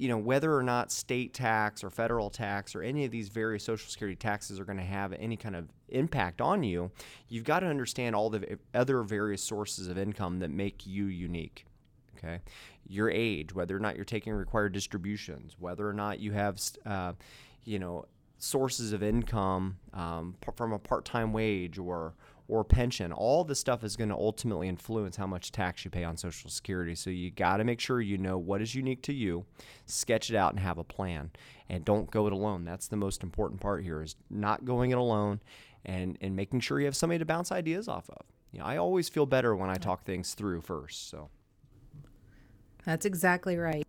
you 0.00 0.08
know 0.08 0.16
whether 0.16 0.56
or 0.56 0.62
not 0.62 0.90
state 0.90 1.34
tax 1.34 1.84
or 1.84 1.90
federal 1.90 2.30
tax 2.30 2.74
or 2.74 2.82
any 2.82 3.04
of 3.04 3.10
these 3.10 3.28
various 3.28 3.62
social 3.62 3.88
security 3.90 4.16
taxes 4.16 4.58
are 4.58 4.64
going 4.64 4.78
to 4.78 4.84
have 4.84 5.12
any 5.12 5.36
kind 5.36 5.54
of 5.54 5.68
impact 5.90 6.40
on 6.40 6.62
you 6.62 6.90
you've 7.28 7.44
got 7.44 7.60
to 7.60 7.66
understand 7.66 8.16
all 8.16 8.30
the 8.30 8.58
other 8.72 9.02
various 9.02 9.42
sources 9.42 9.88
of 9.88 9.98
income 9.98 10.38
that 10.38 10.50
make 10.50 10.86
you 10.86 11.04
unique 11.04 11.66
okay 12.16 12.40
your 12.88 13.10
age 13.10 13.54
whether 13.54 13.76
or 13.76 13.78
not 13.78 13.94
you're 13.94 14.04
taking 14.06 14.32
required 14.32 14.72
distributions 14.72 15.56
whether 15.58 15.86
or 15.86 15.92
not 15.92 16.18
you 16.18 16.32
have 16.32 16.58
uh, 16.86 17.12
you 17.64 17.78
know 17.78 18.06
sources 18.38 18.94
of 18.94 19.02
income 19.02 19.76
um, 19.92 20.34
from 20.56 20.72
a 20.72 20.78
part-time 20.78 21.30
wage 21.30 21.78
or 21.78 22.14
or 22.50 22.64
pension 22.64 23.12
all 23.12 23.44
this 23.44 23.60
stuff 23.60 23.84
is 23.84 23.96
going 23.96 24.08
to 24.08 24.16
ultimately 24.16 24.68
influence 24.68 25.16
how 25.16 25.26
much 25.26 25.52
tax 25.52 25.84
you 25.84 25.90
pay 25.90 26.02
on 26.04 26.16
social 26.16 26.50
security. 26.50 26.94
So 26.94 27.08
you 27.08 27.30
got 27.30 27.58
to 27.58 27.64
make 27.64 27.80
sure 27.80 28.00
you 28.00 28.18
know 28.18 28.36
what 28.38 28.60
is 28.60 28.74
unique 28.74 29.02
to 29.02 29.12
you 29.12 29.44
sketch 29.86 30.30
it 30.30 30.36
out 30.36 30.52
and 30.52 30.60
have 30.60 30.78
a 30.78 30.84
plan. 30.84 31.30
And 31.68 31.84
don't 31.84 32.10
go 32.10 32.26
it 32.26 32.32
alone. 32.32 32.64
That's 32.64 32.88
the 32.88 32.96
most 32.96 33.22
important 33.22 33.60
part 33.60 33.84
here 33.84 34.02
is 34.02 34.16
not 34.28 34.64
going 34.64 34.90
it 34.90 34.98
alone 34.98 35.40
and 35.84 36.18
and 36.20 36.36
making 36.36 36.60
sure 36.60 36.80
you 36.80 36.86
have 36.86 36.96
somebody 36.96 37.18
to 37.18 37.24
bounce 37.24 37.52
ideas 37.52 37.88
off 37.88 38.10
of. 38.10 38.26
You 38.52 38.58
know, 38.58 38.64
i 38.64 38.76
always 38.76 39.08
feel 39.08 39.26
better 39.26 39.54
when 39.54 39.70
i 39.70 39.76
talk 39.76 40.04
things 40.04 40.34
through 40.34 40.60
first 40.62 41.08
so. 41.08 41.30
That's 42.84 43.06
exactly 43.06 43.56
right. 43.56 43.86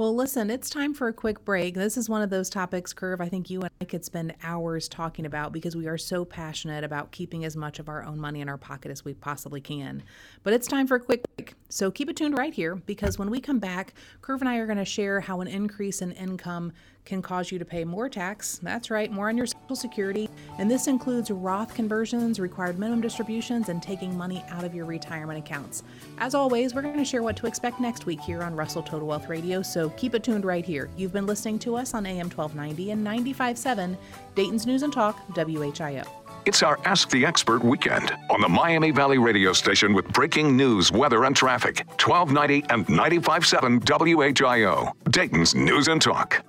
Well, 0.00 0.14
listen, 0.14 0.48
it's 0.48 0.70
time 0.70 0.94
for 0.94 1.08
a 1.08 1.12
quick 1.12 1.44
break. 1.44 1.74
This 1.74 1.98
is 1.98 2.08
one 2.08 2.22
of 2.22 2.30
those 2.30 2.48
topics, 2.48 2.94
Curve, 2.94 3.20
I 3.20 3.28
think 3.28 3.50
you 3.50 3.60
and 3.60 3.70
I 3.82 3.84
could 3.84 4.02
spend 4.02 4.34
hours 4.42 4.88
talking 4.88 5.26
about 5.26 5.52
because 5.52 5.76
we 5.76 5.88
are 5.88 5.98
so 5.98 6.24
passionate 6.24 6.84
about 6.84 7.10
keeping 7.10 7.44
as 7.44 7.54
much 7.54 7.78
of 7.78 7.90
our 7.90 8.02
own 8.02 8.18
money 8.18 8.40
in 8.40 8.48
our 8.48 8.56
pocket 8.56 8.90
as 8.90 9.04
we 9.04 9.12
possibly 9.12 9.60
can. 9.60 10.02
But 10.42 10.54
it's 10.54 10.66
time 10.66 10.86
for 10.86 10.94
a 10.94 11.00
quick 11.00 11.22
break. 11.36 11.52
So 11.68 11.90
keep 11.90 12.08
it 12.08 12.16
tuned 12.16 12.38
right 12.38 12.54
here 12.54 12.76
because 12.76 13.18
when 13.18 13.28
we 13.28 13.42
come 13.42 13.58
back, 13.58 13.92
Curve 14.22 14.40
and 14.40 14.48
I 14.48 14.56
are 14.56 14.64
going 14.66 14.78
to 14.78 14.86
share 14.86 15.20
how 15.20 15.42
an 15.42 15.48
increase 15.48 16.00
in 16.00 16.12
income 16.12 16.72
can 17.04 17.22
cause 17.22 17.50
you 17.50 17.58
to 17.58 17.64
pay 17.64 17.84
more 17.84 18.08
tax. 18.08 18.60
That's 18.62 18.90
right, 18.90 19.10
more 19.10 19.28
on 19.28 19.36
your 19.36 19.46
Social 19.46 19.76
Security. 19.76 20.28
And 20.58 20.70
this 20.70 20.86
includes 20.86 21.30
Roth 21.30 21.74
conversions, 21.74 22.38
required 22.38 22.78
minimum 22.78 23.00
distributions, 23.00 23.68
and 23.68 23.82
taking 23.82 24.16
money 24.16 24.44
out 24.48 24.64
of 24.64 24.74
your 24.74 24.84
retirement 24.84 25.38
accounts. 25.38 25.82
As 26.18 26.34
always, 26.34 26.74
we're 26.74 26.82
going 26.82 26.98
to 26.98 27.04
share 27.04 27.22
what 27.22 27.36
to 27.38 27.46
expect 27.46 27.80
next 27.80 28.06
week 28.06 28.20
here 28.20 28.42
on 28.42 28.54
Russell 28.54 28.82
Total 28.82 29.06
Wealth 29.06 29.28
Radio, 29.28 29.62
so 29.62 29.89
keep 29.96 30.14
it 30.14 30.22
tuned 30.22 30.44
right 30.44 30.64
here. 30.64 30.88
You've 30.96 31.12
been 31.12 31.26
listening 31.26 31.58
to 31.60 31.76
us 31.76 31.94
on 31.94 32.06
AM 32.06 32.30
1290 32.30 32.90
and 32.90 33.06
95.7, 33.06 33.96
Dayton's 34.34 34.66
News 34.66 34.82
and 34.82 34.92
Talk, 34.92 35.18
WHIO. 35.34 36.06
It's 36.46 36.62
our 36.62 36.78
Ask 36.86 37.10
the 37.10 37.26
Expert 37.26 37.62
weekend 37.62 38.16
on 38.30 38.40
the 38.40 38.48
Miami 38.48 38.90
Valley 38.92 39.18
radio 39.18 39.52
station 39.52 39.92
with 39.92 40.08
breaking 40.08 40.56
news, 40.56 40.90
weather, 40.90 41.24
and 41.24 41.36
traffic. 41.36 41.84
1290 42.02 42.72
and 42.72 42.86
95.7 42.86 43.80
WHIO, 44.34 44.92
Dayton's 45.10 45.54
News 45.54 45.88
and 45.88 46.00
Talk. 46.00 46.42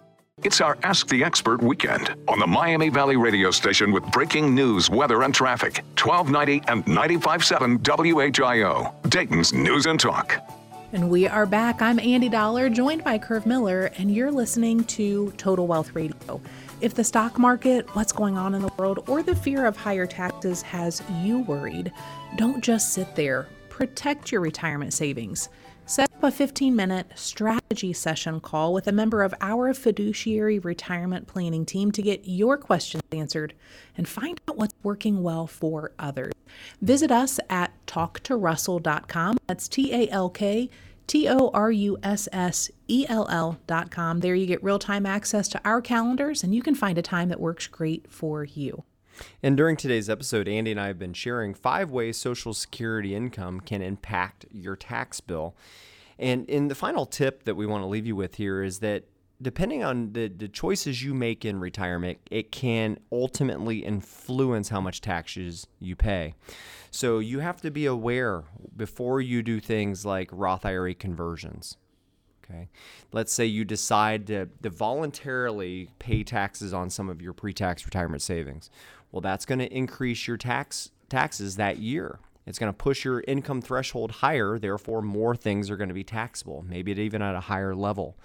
It's 0.43 0.61
our 0.61 0.77
Ask 0.81 1.07
the 1.07 1.23
Expert 1.23 1.61
weekend 1.61 2.15
on 2.27 2.39
the 2.39 2.47
Miami 2.47 2.89
Valley 2.89 3.17
radio 3.17 3.51
station 3.51 3.91
with 3.91 4.03
breaking 4.11 4.55
news, 4.55 4.89
weather, 4.89 5.23
and 5.23 5.35
traffic. 5.35 5.83
1290 6.01 6.63
and 6.67 6.85
95.7 6.85 7.79
WHIO, 7.79 9.09
Dayton's 9.09 9.53
News 9.53 9.85
and 9.85 9.99
Talk. 9.99 10.60
And 10.93 11.09
we 11.09 11.25
are 11.25 11.45
back. 11.45 11.81
I'm 11.81 12.01
Andy 12.01 12.27
Dollar, 12.27 12.69
joined 12.69 13.05
by 13.05 13.17
Curve 13.17 13.45
Miller, 13.45 13.91
and 13.97 14.13
you're 14.13 14.29
listening 14.29 14.83
to 14.85 15.31
Total 15.37 15.65
Wealth 15.65 15.95
Radio. 15.95 16.41
If 16.81 16.95
the 16.95 17.03
stock 17.05 17.39
market, 17.39 17.87
what's 17.95 18.11
going 18.11 18.37
on 18.37 18.53
in 18.53 18.61
the 18.61 18.73
world, 18.77 19.07
or 19.07 19.23
the 19.23 19.33
fear 19.33 19.65
of 19.65 19.77
higher 19.77 20.05
taxes 20.05 20.61
has 20.63 21.01
you 21.21 21.39
worried, 21.39 21.93
don't 22.35 22.61
just 22.61 22.91
sit 22.93 23.15
there. 23.15 23.47
Protect 23.69 24.33
your 24.33 24.41
retirement 24.41 24.91
savings. 24.91 25.47
Set 25.85 26.09
up 26.13 26.23
a 26.23 26.31
15 26.31 26.75
minute 26.75 27.11
strategy 27.15 27.91
session 27.91 28.39
call 28.39 28.73
with 28.73 28.87
a 28.87 28.91
member 28.91 29.23
of 29.23 29.33
our 29.41 29.73
fiduciary 29.73 30.57
retirement 30.59 31.27
planning 31.27 31.65
team 31.65 31.91
to 31.91 32.01
get 32.01 32.21
your 32.23 32.57
questions 32.57 33.03
answered 33.11 33.53
and 33.97 34.07
find 34.07 34.39
out 34.47 34.57
what's 34.57 34.75
working 34.83 35.21
well 35.21 35.47
for 35.47 35.91
others. 35.99 36.33
Visit 36.81 37.11
us 37.11 37.39
at 37.49 37.73
talktorussell.com. 37.87 39.37
That's 39.47 39.67
T 39.67 39.93
A 39.93 40.07
L 40.09 40.29
K 40.29 40.69
T 41.07 41.27
O 41.27 41.49
R 41.53 41.71
U 41.71 41.97
S 42.03 42.29
S 42.31 42.71
E 42.87 43.05
L 43.09 43.27
L.com. 43.29 44.19
There 44.21 44.35
you 44.35 44.45
get 44.45 44.63
real 44.63 44.79
time 44.79 45.05
access 45.05 45.49
to 45.49 45.61
our 45.65 45.81
calendars 45.81 46.43
and 46.43 46.55
you 46.55 46.61
can 46.61 46.75
find 46.75 46.97
a 46.97 47.01
time 47.01 47.27
that 47.29 47.39
works 47.39 47.67
great 47.67 48.09
for 48.09 48.45
you. 48.45 48.83
And 49.43 49.57
during 49.57 49.77
today's 49.77 50.09
episode, 50.09 50.47
Andy 50.47 50.71
and 50.71 50.79
I 50.79 50.87
have 50.87 50.99
been 50.99 51.13
sharing 51.13 51.53
five 51.53 51.91
ways 51.91 52.17
Social 52.17 52.53
Security 52.53 53.15
income 53.15 53.59
can 53.59 53.81
impact 53.81 54.45
your 54.51 54.75
tax 54.75 55.21
bill. 55.21 55.55
And 56.19 56.47
in 56.49 56.67
the 56.67 56.75
final 56.75 57.05
tip 57.05 57.43
that 57.43 57.55
we 57.55 57.65
want 57.65 57.83
to 57.83 57.87
leave 57.87 58.05
you 58.05 58.15
with 58.15 58.35
here 58.35 58.63
is 58.63 58.79
that 58.79 59.05
depending 59.41 59.83
on 59.83 60.13
the, 60.13 60.27
the 60.27 60.47
choices 60.47 61.03
you 61.03 61.13
make 61.13 61.43
in 61.43 61.59
retirement, 61.59 62.19
it 62.29 62.51
can 62.51 62.99
ultimately 63.11 63.79
influence 63.79 64.69
how 64.69 64.79
much 64.79 65.01
taxes 65.01 65.65
you 65.79 65.95
pay. 65.95 66.35
So 66.91 67.19
you 67.19 67.39
have 67.39 67.61
to 67.61 67.71
be 67.71 67.85
aware 67.85 68.43
before 68.75 69.21
you 69.21 69.41
do 69.41 69.59
things 69.59 70.05
like 70.05 70.29
Roth 70.31 70.65
IRA 70.65 70.93
conversions. 70.93 71.77
Okay. 72.43 72.69
Let's 73.13 73.31
say 73.31 73.45
you 73.45 73.63
decide 73.63 74.27
to, 74.27 74.49
to 74.61 74.69
voluntarily 74.69 75.89
pay 75.99 76.23
taxes 76.23 76.73
on 76.73 76.89
some 76.89 77.09
of 77.09 77.21
your 77.21 77.33
pre 77.33 77.53
tax 77.53 77.85
retirement 77.85 78.21
savings. 78.21 78.69
Well, 79.11 79.21
that's 79.21 79.45
going 79.45 79.59
to 79.59 79.73
increase 79.73 80.27
your 80.27 80.37
tax 80.37 80.91
taxes 81.09 81.57
that 81.57 81.77
year. 81.79 82.19
It's 82.47 82.57
going 82.57 82.71
to 82.71 82.77
push 82.77 83.05
your 83.05 83.23
income 83.27 83.61
threshold 83.61 84.11
higher, 84.11 84.57
therefore, 84.57 85.01
more 85.01 85.35
things 85.35 85.69
are 85.69 85.77
going 85.77 85.89
to 85.89 85.93
be 85.93 86.03
taxable, 86.03 86.65
maybe 86.67 86.91
even 86.93 87.21
at 87.21 87.35
a 87.35 87.41
higher 87.41 87.75
level. 87.75 88.17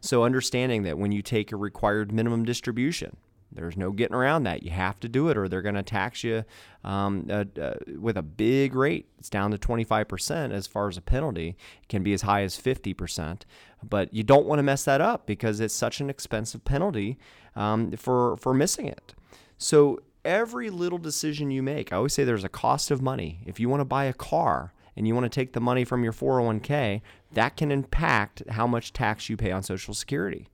So, 0.00 0.24
understanding 0.24 0.84
that 0.84 0.98
when 0.98 1.12
you 1.12 1.22
take 1.22 1.50
a 1.50 1.56
required 1.56 2.12
minimum 2.12 2.44
distribution, 2.44 3.16
there's 3.50 3.76
no 3.76 3.90
getting 3.90 4.14
around 4.14 4.44
that. 4.44 4.62
You 4.62 4.70
have 4.70 4.98
to 5.00 5.08
do 5.08 5.28
it, 5.28 5.36
or 5.36 5.48
they're 5.48 5.62
going 5.62 5.76
to 5.76 5.82
tax 5.82 6.24
you 6.24 6.44
um, 6.82 7.26
uh, 7.30 7.44
uh, 7.60 7.74
with 7.98 8.16
a 8.16 8.22
big 8.22 8.74
rate. 8.74 9.08
It's 9.18 9.30
down 9.30 9.50
to 9.52 9.58
25% 9.58 10.52
as 10.52 10.66
far 10.66 10.88
as 10.88 10.96
a 10.96 11.00
penalty. 11.00 11.56
It 11.82 11.88
can 11.88 12.02
be 12.02 12.12
as 12.12 12.22
high 12.22 12.42
as 12.42 12.56
50%. 12.60 13.42
But 13.82 14.12
you 14.12 14.22
don't 14.22 14.46
want 14.46 14.58
to 14.58 14.64
mess 14.64 14.84
that 14.84 15.00
up 15.00 15.26
because 15.26 15.60
it's 15.60 15.74
such 15.74 16.00
an 16.00 16.10
expensive 16.10 16.64
penalty 16.64 17.16
um, 17.54 17.92
for, 17.92 18.36
for 18.38 18.54
missing 18.54 18.86
it. 18.86 19.14
So, 19.56 20.00
every 20.24 20.70
little 20.70 20.98
decision 20.98 21.50
you 21.50 21.62
make, 21.62 21.92
I 21.92 21.96
always 21.96 22.12
say 22.12 22.24
there's 22.24 22.44
a 22.44 22.48
cost 22.48 22.90
of 22.90 23.02
money. 23.02 23.40
If 23.46 23.60
you 23.60 23.68
want 23.68 23.80
to 23.80 23.84
buy 23.84 24.04
a 24.04 24.12
car 24.12 24.72
and 24.96 25.06
you 25.06 25.14
want 25.14 25.24
to 25.24 25.30
take 25.30 25.52
the 25.52 25.60
money 25.60 25.84
from 25.84 26.04
your 26.04 26.12
401k, 26.12 27.00
that 27.32 27.56
can 27.56 27.70
impact 27.70 28.42
how 28.50 28.66
much 28.66 28.92
tax 28.92 29.28
you 29.28 29.36
pay 29.36 29.50
on 29.50 29.62
Social 29.62 29.94
Security. 29.94 30.48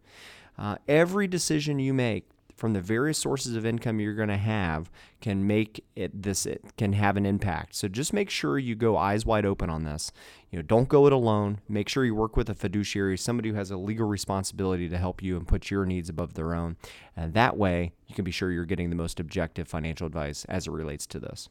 Uh, 0.59 0.77
every 0.89 1.27
decision 1.27 1.79
you 1.79 1.95
make 1.95 2.29
from 2.61 2.75
the 2.75 2.81
various 2.81 3.17
sources 3.17 3.57
of 3.57 3.65
income 3.65 3.99
you're 4.01 4.13
going 4.13 4.29
to 4.29 4.37
have 4.37 4.91
can 5.23 5.47
make 5.47 5.83
it 5.97 6.23
this 6.23 6.45
it 6.45 6.63
can 6.77 6.93
have 6.93 7.17
an 7.17 7.25
impact. 7.25 7.75
So 7.75 7.89
just 7.89 8.13
make 8.13 8.29
sure 8.29 8.59
you 8.59 8.75
go 8.75 8.99
eyes 8.99 9.25
wide 9.25 9.47
open 9.47 9.71
on 9.71 9.85
this. 9.85 10.13
You 10.51 10.59
know, 10.59 10.63
don't 10.63 10.87
go 10.87 11.07
it 11.07 11.13
alone. 11.15 11.63
Make 11.71 11.89
sure 11.89 12.05
you 12.05 12.15
work 12.15 12.37
with 12.37 12.51
a 12.51 12.55
fiduciary, 12.55 13.17
somebody 13.17 13.49
who 13.49 13.55
has 13.55 13.71
a 13.71 13.79
legal 13.79 14.07
responsibility 14.07 14.91
to 14.91 14.99
help 14.99 15.23
you 15.23 15.39
and 15.39 15.49
put 15.49 15.71
your 15.71 15.87
needs 15.87 16.11
above 16.11 16.35
their 16.35 16.55
own. 16.55 16.77
And 17.17 17.33
that 17.33 17.57
way, 17.57 17.93
you 18.07 18.15
can 18.15 18.27
be 18.27 18.31
sure 18.31 18.53
you're 18.53 18.67
getting 18.67 18.91
the 18.91 18.97
most 18.97 19.19
objective 19.19 19.67
financial 19.67 20.07
advice 20.07 20.45
as 20.45 20.67
it 20.67 20.73
relates 20.73 21.07
to 21.07 21.19
this. 21.19 21.49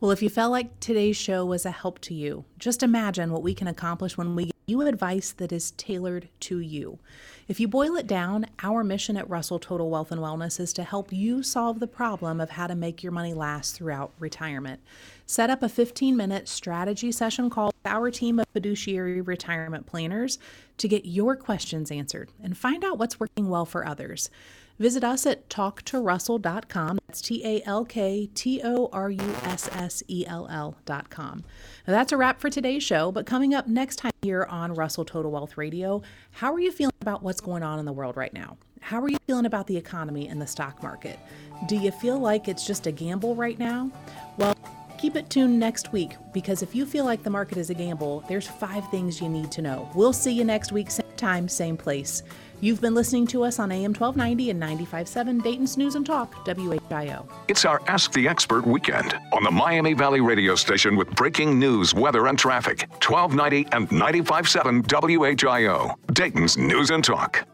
Well, 0.00 0.10
if 0.10 0.22
you 0.22 0.28
felt 0.28 0.52
like 0.52 0.80
today's 0.80 1.16
show 1.16 1.46
was 1.46 1.64
a 1.64 1.70
help 1.70 1.98
to 2.00 2.14
you, 2.14 2.44
just 2.58 2.82
imagine 2.82 3.32
what 3.32 3.42
we 3.42 3.54
can 3.54 3.66
accomplish 3.66 4.18
when 4.18 4.36
we 4.36 4.50
you 4.68 4.82
advice 4.82 5.32
that 5.32 5.50
is 5.50 5.70
tailored 5.72 6.28
to 6.40 6.58
you. 6.58 6.98
If 7.48 7.58
you 7.58 7.66
boil 7.66 7.96
it 7.96 8.06
down, 8.06 8.46
our 8.62 8.84
mission 8.84 9.16
at 9.16 9.28
Russell 9.30 9.58
Total 9.58 9.88
Wealth 9.88 10.12
and 10.12 10.20
Wellness 10.20 10.60
is 10.60 10.74
to 10.74 10.84
help 10.84 11.10
you 11.10 11.42
solve 11.42 11.80
the 11.80 11.86
problem 11.86 12.38
of 12.38 12.50
how 12.50 12.66
to 12.66 12.74
make 12.74 13.02
your 13.02 13.10
money 13.10 13.32
last 13.32 13.74
throughout 13.74 14.12
retirement. 14.18 14.80
Set 15.24 15.48
up 15.48 15.62
a 15.62 15.68
15 15.68 16.14
minute 16.14 16.48
strategy 16.48 17.10
session 17.10 17.48
call 17.48 17.68
with 17.68 17.92
our 17.92 18.10
team 18.10 18.38
of 18.38 18.46
fiduciary 18.52 19.22
retirement 19.22 19.86
planners 19.86 20.38
to 20.76 20.88
get 20.88 21.06
your 21.06 21.34
questions 21.34 21.90
answered 21.90 22.30
and 22.42 22.58
find 22.58 22.84
out 22.84 22.98
what's 22.98 23.18
working 23.18 23.48
well 23.48 23.64
for 23.64 23.86
others. 23.86 24.28
Visit 24.78 25.02
us 25.02 25.26
at 25.26 25.48
talktorussell.com. 25.48 26.98
That's 27.06 27.20
T 27.20 27.44
A 27.44 27.62
L 27.66 27.84
K 27.84 28.30
T 28.34 28.60
O 28.62 28.88
R 28.92 29.10
U 29.10 29.34
S 29.42 29.68
S 29.72 30.02
E 30.08 30.24
L 30.26 30.46
L.com. 30.50 31.44
Now, 31.86 31.92
that's 31.92 32.12
a 32.12 32.16
wrap 32.16 32.40
for 32.40 32.48
today's 32.48 32.82
show, 32.82 33.10
but 33.10 33.26
coming 33.26 33.54
up 33.54 33.66
next 33.66 33.96
time 33.96 34.12
here 34.22 34.46
on 34.48 34.74
Russell 34.74 35.04
Total 35.04 35.30
Wealth 35.30 35.56
Radio, 35.56 36.02
how 36.30 36.52
are 36.52 36.60
you 36.60 36.70
feeling 36.70 36.94
about 37.00 37.22
what's 37.22 37.40
going 37.40 37.62
on 37.62 37.78
in 37.78 37.84
the 37.84 37.92
world 37.92 38.16
right 38.16 38.32
now? 38.32 38.56
How 38.80 39.00
are 39.00 39.08
you 39.08 39.18
feeling 39.26 39.46
about 39.46 39.66
the 39.66 39.76
economy 39.76 40.28
and 40.28 40.40
the 40.40 40.46
stock 40.46 40.82
market? 40.82 41.18
Do 41.66 41.76
you 41.76 41.90
feel 41.90 42.18
like 42.18 42.46
it's 42.46 42.66
just 42.66 42.86
a 42.86 42.92
gamble 42.92 43.34
right 43.34 43.58
now? 43.58 43.90
Well, 44.36 44.54
Keep 44.98 45.14
it 45.14 45.30
tuned 45.30 45.60
next 45.60 45.92
week 45.92 46.16
because 46.32 46.60
if 46.60 46.74
you 46.74 46.84
feel 46.84 47.04
like 47.04 47.22
the 47.22 47.30
market 47.30 47.56
is 47.56 47.70
a 47.70 47.74
gamble, 47.74 48.24
there's 48.28 48.48
five 48.48 48.88
things 48.90 49.20
you 49.20 49.28
need 49.28 49.52
to 49.52 49.62
know. 49.62 49.88
We'll 49.94 50.12
see 50.12 50.32
you 50.32 50.42
next 50.42 50.72
week, 50.72 50.90
same 50.90 51.06
time, 51.16 51.48
same 51.48 51.76
place. 51.76 52.24
You've 52.60 52.80
been 52.80 52.94
listening 52.94 53.26
to 53.28 53.44
us 53.44 53.60
on 53.60 53.70
AM 53.70 53.94
1290 53.94 54.50
and 54.50 54.60
95.7 54.60 55.42
Dayton's 55.42 55.76
News 55.76 55.94
and 55.94 56.04
Talk, 56.04 56.34
WHIO. 56.44 57.28
It's 57.46 57.64
our 57.64 57.80
Ask 57.86 58.12
the 58.12 58.26
Expert 58.26 58.66
weekend 58.66 59.14
on 59.32 59.44
the 59.44 59.50
Miami 59.50 59.94
Valley 59.94 60.20
radio 60.20 60.56
station 60.56 60.96
with 60.96 61.08
breaking 61.12 61.58
news, 61.58 61.94
weather, 61.94 62.26
and 62.26 62.38
traffic. 62.38 62.88
1290 63.06 63.68
and 63.72 63.88
95.7 63.90 65.36
WHIO, 65.36 65.94
Dayton's 66.12 66.58
News 66.58 66.90
and 66.90 67.04
Talk. 67.04 67.46